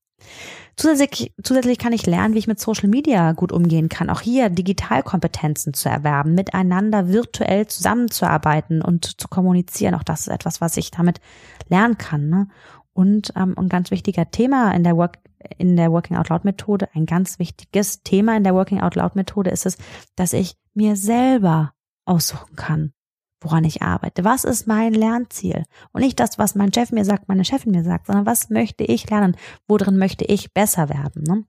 [0.79, 4.11] Zusätzlich, zusätzlich kann ich lernen, wie ich mit Social Media gut umgehen kann.
[4.11, 9.97] Auch hier Digitalkompetenzen zu erwerben, miteinander virtuell zusammenzuarbeiten und zu kommunizieren.
[9.97, 11.21] Auch das ist etwas, was ich damit
[11.69, 12.29] lernen kann.
[12.29, 12.47] Ne?
[12.93, 15.19] Und ähm, ein ganz wichtiger Thema in der Work
[15.57, 19.17] in der Working Out Loud Methode, ein ganz wichtiges Thema in der Working Out Loud
[19.17, 19.79] Methode ist es,
[20.15, 21.73] dass ich mir selber
[22.05, 22.93] aussuchen kann,
[23.41, 24.25] woran ich arbeite.
[24.25, 25.65] Was ist mein Lernziel?
[25.93, 28.85] Und nicht das, was mein Chef mir sagt, meine Chefin mir sagt, sondern was möchte
[28.85, 29.37] ich lernen?
[29.67, 31.23] Worin möchte ich besser werden?
[31.23, 31.45] Ne?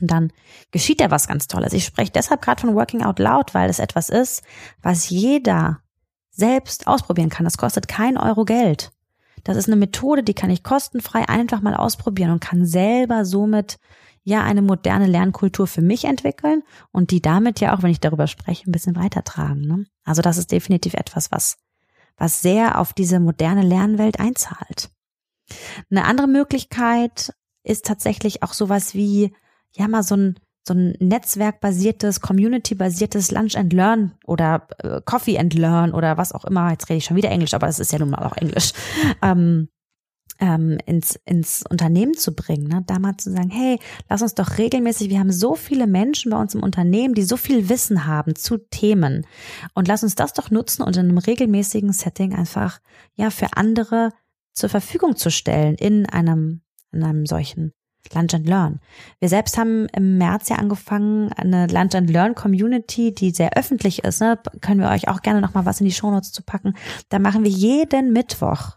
[0.00, 0.32] Und dann
[0.70, 1.72] geschieht da was ganz Tolles.
[1.72, 4.42] Ich spreche deshalb gerade von Working Out Loud, weil es etwas ist,
[4.82, 5.80] was jeder
[6.30, 7.44] selbst ausprobieren kann.
[7.44, 8.92] Das kostet kein Euro Geld.
[9.44, 13.78] Das ist eine Methode, die kann ich kostenfrei einfach mal ausprobieren und kann selber somit
[14.26, 18.26] ja eine moderne Lernkultur für mich entwickeln und die damit ja auch, wenn ich darüber
[18.26, 19.60] spreche, ein bisschen weitertragen.
[19.60, 19.86] Ne?
[20.04, 21.58] Also das ist definitiv etwas, was,
[22.16, 24.90] was sehr auf diese moderne Lernwelt einzahlt.
[25.90, 27.32] Eine andere Möglichkeit
[27.62, 29.32] ist tatsächlich auch sowas wie,
[29.72, 35.54] ja, mal so ein, so ein netzwerkbasiertes, community-basiertes Lunch and Learn oder äh, Coffee and
[35.54, 36.72] Learn oder was auch immer.
[36.72, 38.72] Jetzt rede ich schon wieder Englisch, aber das ist ja nun mal auch Englisch.
[39.22, 39.68] Ähm,
[40.38, 42.82] ähm, ins, ins Unternehmen zu bringen, ne?
[42.86, 43.78] da mal zu sagen, hey,
[44.08, 47.36] lass uns doch regelmäßig, wir haben so viele Menschen bei uns im Unternehmen, die so
[47.36, 49.26] viel Wissen haben zu Themen
[49.74, 52.80] und lass uns das doch nutzen und in einem regelmäßigen Setting einfach,
[53.14, 54.10] ja, für andere
[54.52, 56.62] zur Verfügung zu stellen in einem,
[56.92, 57.72] in einem solchen
[58.14, 58.80] Lunch and Learn.
[59.18, 64.04] Wir selbst haben im März ja angefangen, eine Lunch and Learn Community, die sehr öffentlich
[64.04, 64.38] ist, ne?
[64.60, 66.74] können wir euch auch gerne noch mal was in die Shownotes zu packen.
[67.08, 68.76] Da machen wir jeden Mittwoch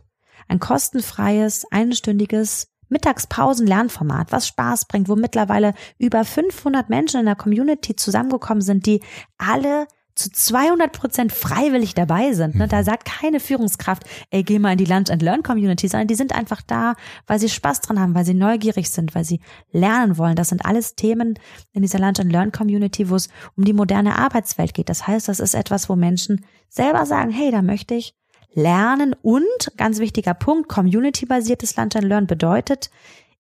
[0.50, 7.96] ein kostenfreies, einstündiges Mittagspausen-Lernformat, was Spaß bringt, wo mittlerweile über 500 Menschen in der Community
[7.96, 9.02] zusammengekommen sind, die
[9.38, 9.88] alle
[10.20, 12.56] zu 200 Prozent freiwillig dabei sind.
[12.56, 12.68] Ne?
[12.68, 12.84] Da mhm.
[12.84, 16.36] sagt keine Führungskraft, ey, geh mal in die Lunch and Learn Community, sondern die sind
[16.36, 16.96] einfach da,
[17.26, 19.40] weil sie Spaß dran haben, weil sie neugierig sind, weil sie
[19.72, 20.36] lernen wollen.
[20.36, 21.40] Das sind alles Themen
[21.72, 24.90] in dieser Lunch and Learn Community, wo es um die moderne Arbeitswelt geht.
[24.90, 28.14] Das heißt, das ist etwas, wo Menschen selber sagen, hey, da möchte ich
[28.54, 29.46] lernen und
[29.78, 32.90] ganz wichtiger Punkt, community-basiertes Lunch and Learn bedeutet,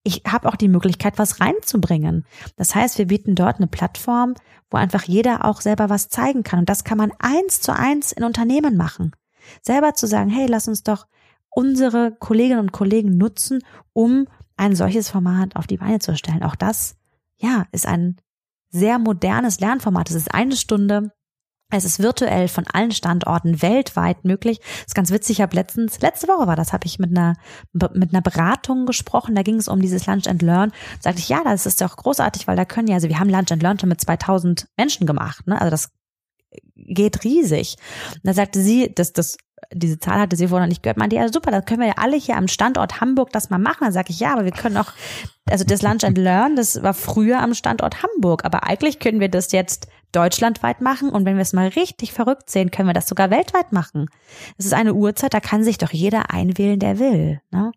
[0.03, 2.25] ich habe auch die Möglichkeit, was reinzubringen.
[2.55, 4.35] Das heißt, wir bieten dort eine Plattform,
[4.69, 6.59] wo einfach jeder auch selber was zeigen kann.
[6.59, 9.11] Und das kann man eins zu eins in Unternehmen machen.
[9.61, 11.07] Selber zu sagen, hey, lass uns doch
[11.49, 13.61] unsere Kolleginnen und Kollegen nutzen,
[13.93, 16.43] um ein solches Format auf die Beine zu stellen.
[16.43, 16.95] Auch das,
[17.37, 18.17] ja, ist ein
[18.69, 20.09] sehr modernes Lernformat.
[20.09, 21.11] Es ist eine Stunde
[21.71, 24.59] es ist virtuell von allen Standorten weltweit möglich.
[24.59, 25.37] Das ist ganz witzig.
[25.37, 27.35] Ich habe letztens, letzte Woche war das, habe ich mit einer
[27.73, 29.35] mit einer Beratung gesprochen.
[29.35, 30.71] Da ging es um dieses Lunch and Learn.
[31.01, 33.29] Da sagte ich, ja, das ist doch großartig, weil da können ja, also wir haben
[33.29, 35.45] Lunch and Learn schon mit 2000 Menschen gemacht.
[35.45, 35.59] Ne?
[35.59, 35.91] Also das
[36.75, 37.75] geht riesig.
[38.15, 39.37] Und da sagte sie, dass das
[39.73, 41.97] diese Zahl hatte sie vorher noch nicht gehört, meinte, ja super, da können wir ja
[41.97, 43.79] alle hier am Standort Hamburg das mal machen.
[43.81, 44.91] Dann sage ich, ja, aber wir können auch,
[45.49, 49.29] also das Lunch and Learn, das war früher am Standort Hamburg, aber eigentlich können wir
[49.29, 53.07] das jetzt deutschlandweit machen und wenn wir es mal richtig verrückt sehen, können wir das
[53.07, 54.07] sogar weltweit machen.
[54.57, 57.41] Es ist eine Uhrzeit, da kann sich doch jeder einwählen, der will.
[57.51, 57.71] Ne?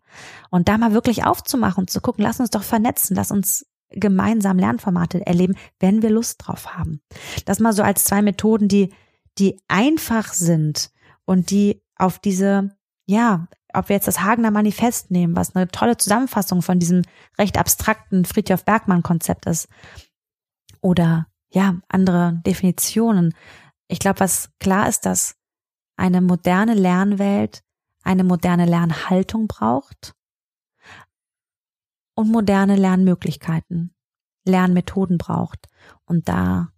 [0.49, 4.57] Und da mal wirklich aufzumachen und zu gucken, lass uns doch vernetzen, lass uns gemeinsam
[4.57, 7.01] Lernformate erleben, wenn wir Lust drauf haben.
[7.45, 8.91] Das mal so als zwei Methoden, die,
[9.37, 10.89] die einfach sind
[11.25, 15.97] und die auf diese, ja, ob wir jetzt das Hagener Manifest nehmen, was eine tolle
[15.97, 17.03] Zusammenfassung von diesem
[17.37, 19.67] recht abstrakten Friedhof Bergmann Konzept ist,
[20.81, 23.33] oder ja, andere Definitionen.
[23.87, 25.35] Ich glaube, was klar ist, dass
[25.95, 27.63] eine moderne Lernwelt
[28.03, 30.13] eine moderne Lernhaltung braucht
[32.15, 33.95] und moderne Lernmöglichkeiten,
[34.45, 35.67] Lernmethoden braucht.
[36.05, 36.69] Und da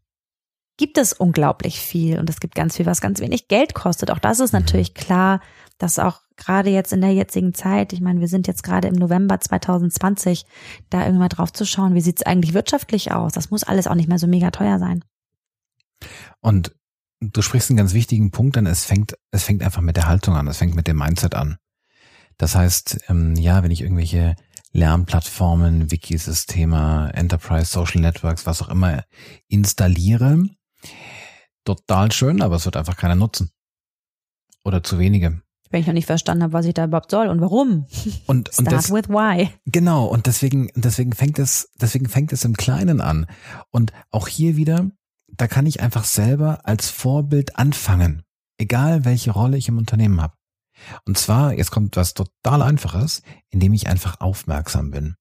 [0.77, 4.11] gibt es unglaublich viel und es gibt ganz viel, was ganz wenig Geld kostet.
[4.11, 4.59] Auch das ist mhm.
[4.59, 5.41] natürlich klar,
[5.77, 8.95] dass auch gerade jetzt in der jetzigen Zeit, ich meine, wir sind jetzt gerade im
[8.95, 10.45] November 2020,
[10.89, 13.33] da irgendwann drauf zu schauen, wie sieht es eigentlich wirtschaftlich aus?
[13.33, 15.03] Das muss alles auch nicht mehr so mega teuer sein.
[16.41, 16.75] Und
[17.21, 20.35] du sprichst einen ganz wichtigen Punkt an, es fängt, es fängt einfach mit der Haltung
[20.35, 21.57] an, es fängt mit dem Mindset an.
[22.37, 24.35] Das heißt, ähm, ja, wenn ich irgendwelche
[24.71, 29.05] Lernplattformen, Wikisysteme, Enterprise Social Networks, was auch immer
[29.47, 30.43] installiere,
[31.63, 33.51] total schön, aber es wird einfach keiner nutzen.
[34.63, 35.41] Oder zu wenige.
[35.69, 37.85] Wenn ich noch nicht verstanden habe, was ich da überhaupt soll und warum.
[38.27, 39.49] Und, Start und das, with why.
[39.65, 43.27] Genau, und deswegen, deswegen fängt es, deswegen fängt es im Kleinen an.
[43.71, 44.89] Und auch hier wieder,
[45.27, 48.23] da kann ich einfach selber als Vorbild anfangen.
[48.57, 50.35] Egal welche Rolle ich im Unternehmen habe.
[51.05, 55.15] Und zwar, jetzt kommt was total Einfaches, indem ich einfach aufmerksam bin.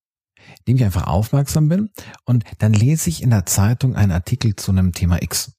[0.61, 1.91] Indem ich einfach aufmerksam bin
[2.27, 5.54] und dann lese ich in der Zeitung einen Artikel zu einem Thema X.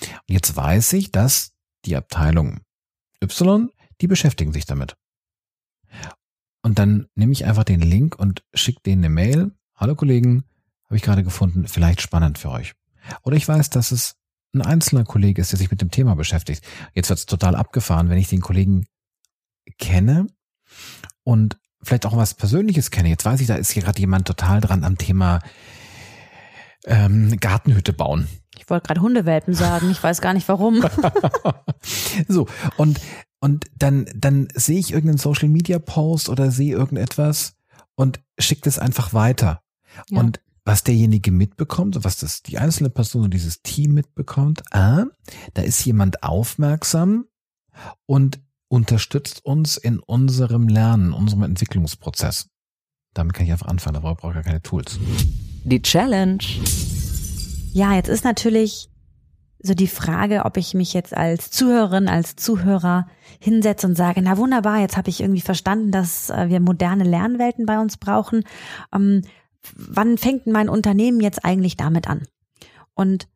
[0.00, 1.52] Und jetzt weiß ich, dass
[1.84, 2.60] die Abteilung
[3.22, 3.70] Y,
[4.00, 4.96] die beschäftigen sich damit.
[6.62, 9.52] Und dann nehme ich einfach den Link und schicke denen eine Mail.
[9.76, 10.44] Hallo Kollegen,
[10.86, 12.74] habe ich gerade gefunden, vielleicht spannend für euch.
[13.22, 14.16] Oder ich weiß, dass es
[14.52, 16.66] ein einzelner Kollege ist, der sich mit dem Thema beschäftigt.
[16.94, 18.86] Jetzt wird es total abgefahren, wenn ich den Kollegen
[19.78, 20.26] kenne
[21.22, 23.08] und vielleicht auch was Persönliches kenne.
[23.08, 25.40] Jetzt weiß ich, da ist hier gerade jemand total dran am Thema
[26.84, 28.28] ähm, Gartenhütte bauen.
[28.58, 30.84] Ich wollte gerade Hundewelpen sagen, ich weiß gar nicht warum.
[32.28, 32.46] so,
[32.76, 33.00] und,
[33.40, 37.54] und dann, dann sehe ich irgendeinen Social Media Post oder sehe irgendetwas
[37.94, 39.62] und schickt es einfach weiter.
[40.10, 40.20] Ja.
[40.20, 45.04] Und was derjenige mitbekommt, was das die einzelne Person und dieses Team mitbekommt, ah,
[45.54, 47.26] da ist jemand aufmerksam
[48.04, 52.48] und unterstützt uns in unserem Lernen, unserem Entwicklungsprozess.
[53.14, 54.98] Damit kann ich einfach anfangen, da brauche ich gar keine Tools.
[55.64, 56.42] Die Challenge.
[57.76, 58.88] Ja, jetzt ist natürlich
[59.58, 63.06] so die Frage, ob ich mich jetzt als Zuhörerin, als Zuhörer
[63.38, 67.66] hinsetze und sage, na wunderbar, jetzt habe ich irgendwie verstanden, dass äh, wir moderne Lernwelten
[67.66, 68.44] bei uns brauchen.
[68.94, 69.20] Ähm,
[69.76, 72.26] wann fängt mein Unternehmen jetzt eigentlich damit an?
[72.94, 73.28] Und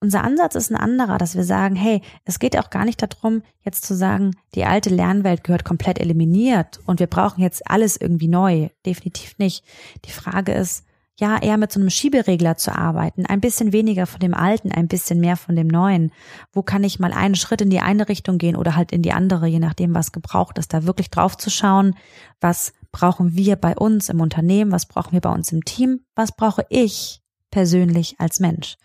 [0.00, 3.42] unser Ansatz ist ein anderer, dass wir sagen, hey, es geht auch gar nicht darum,
[3.64, 8.28] jetzt zu sagen, die alte Lernwelt gehört komplett eliminiert und wir brauchen jetzt alles irgendwie
[8.28, 8.68] neu.
[8.86, 9.64] Definitiv nicht.
[10.04, 10.84] Die Frage ist,
[11.20, 14.86] ja, eher mit so einem Schieberegler zu arbeiten, ein bisschen weniger von dem Alten, ein
[14.86, 16.12] bisschen mehr von dem Neuen.
[16.52, 19.12] Wo kann ich mal einen Schritt in die eine Richtung gehen oder halt in die
[19.12, 21.96] andere, je nachdem, was gebraucht ist, da wirklich drauf zu schauen,
[22.40, 26.36] was brauchen wir bei uns im Unternehmen, was brauchen wir bei uns im Team, was
[26.36, 28.76] brauche ich persönlich als Mensch.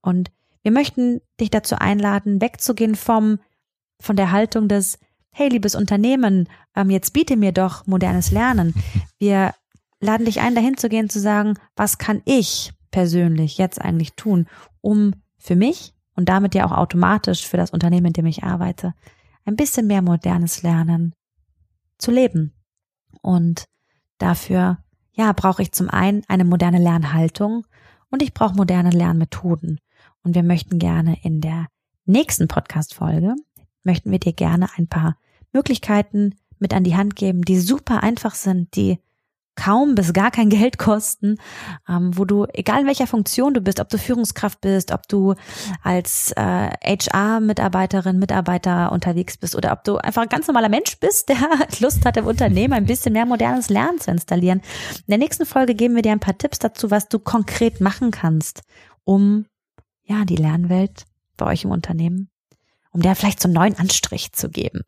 [0.00, 0.32] Und
[0.62, 3.38] wir möchten dich dazu einladen, wegzugehen vom,
[4.00, 4.98] von der Haltung des,
[5.30, 8.74] hey, liebes Unternehmen, ähm, jetzt biete mir doch modernes Lernen.
[9.18, 9.54] Wir
[10.06, 14.46] laden dich ein, dahin zu gehen, zu sagen, was kann ich persönlich jetzt eigentlich tun,
[14.80, 18.94] um für mich und damit ja auch automatisch für das Unternehmen, in dem ich arbeite,
[19.44, 21.14] ein bisschen mehr modernes Lernen
[21.98, 22.52] zu leben.
[23.22, 23.64] Und
[24.18, 24.78] dafür,
[25.12, 27.66] ja, brauche ich zum einen eine moderne Lernhaltung
[28.10, 29.78] und ich brauche moderne Lernmethoden.
[30.22, 31.66] Und wir möchten gerne in der
[32.04, 33.34] nächsten Podcast-Folge,
[33.84, 35.16] möchten wir dir gerne ein paar
[35.52, 38.98] Möglichkeiten mit an die Hand geben, die super einfach sind, die
[39.56, 41.38] kaum bis gar kein Geld kosten,
[41.88, 45.34] ähm, wo du, egal in welcher Funktion du bist, ob du Führungskraft bist, ob du
[45.82, 51.28] als äh, HR-Mitarbeiterin, Mitarbeiter unterwegs bist oder ob du einfach ein ganz normaler Mensch bist,
[51.28, 51.38] der
[51.80, 54.60] Lust hat im Unternehmen ein bisschen mehr modernes Lernen zu installieren.
[54.98, 58.10] In der nächsten Folge geben wir dir ein paar Tipps dazu, was du konkret machen
[58.10, 58.62] kannst,
[59.04, 59.46] um
[60.04, 61.04] ja, die Lernwelt
[61.36, 62.30] bei euch im Unternehmen,
[62.92, 64.82] um der vielleicht so einen neuen Anstrich zu geben.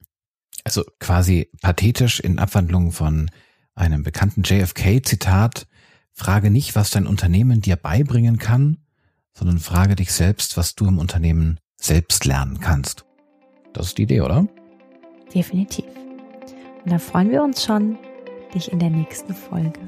[0.65, 3.31] Also quasi pathetisch in Abwandlung von
[3.79, 5.67] einem bekannten JFK-Zitat,
[6.13, 8.79] frage nicht, was dein Unternehmen dir beibringen kann,
[9.35, 13.05] sondern frage dich selbst, was du im Unternehmen selbst lernen kannst.
[13.73, 14.47] Das ist die Idee, oder?
[15.33, 15.85] Definitiv.
[16.85, 17.99] Und da freuen wir uns schon,
[18.55, 19.81] dich in der nächsten Folge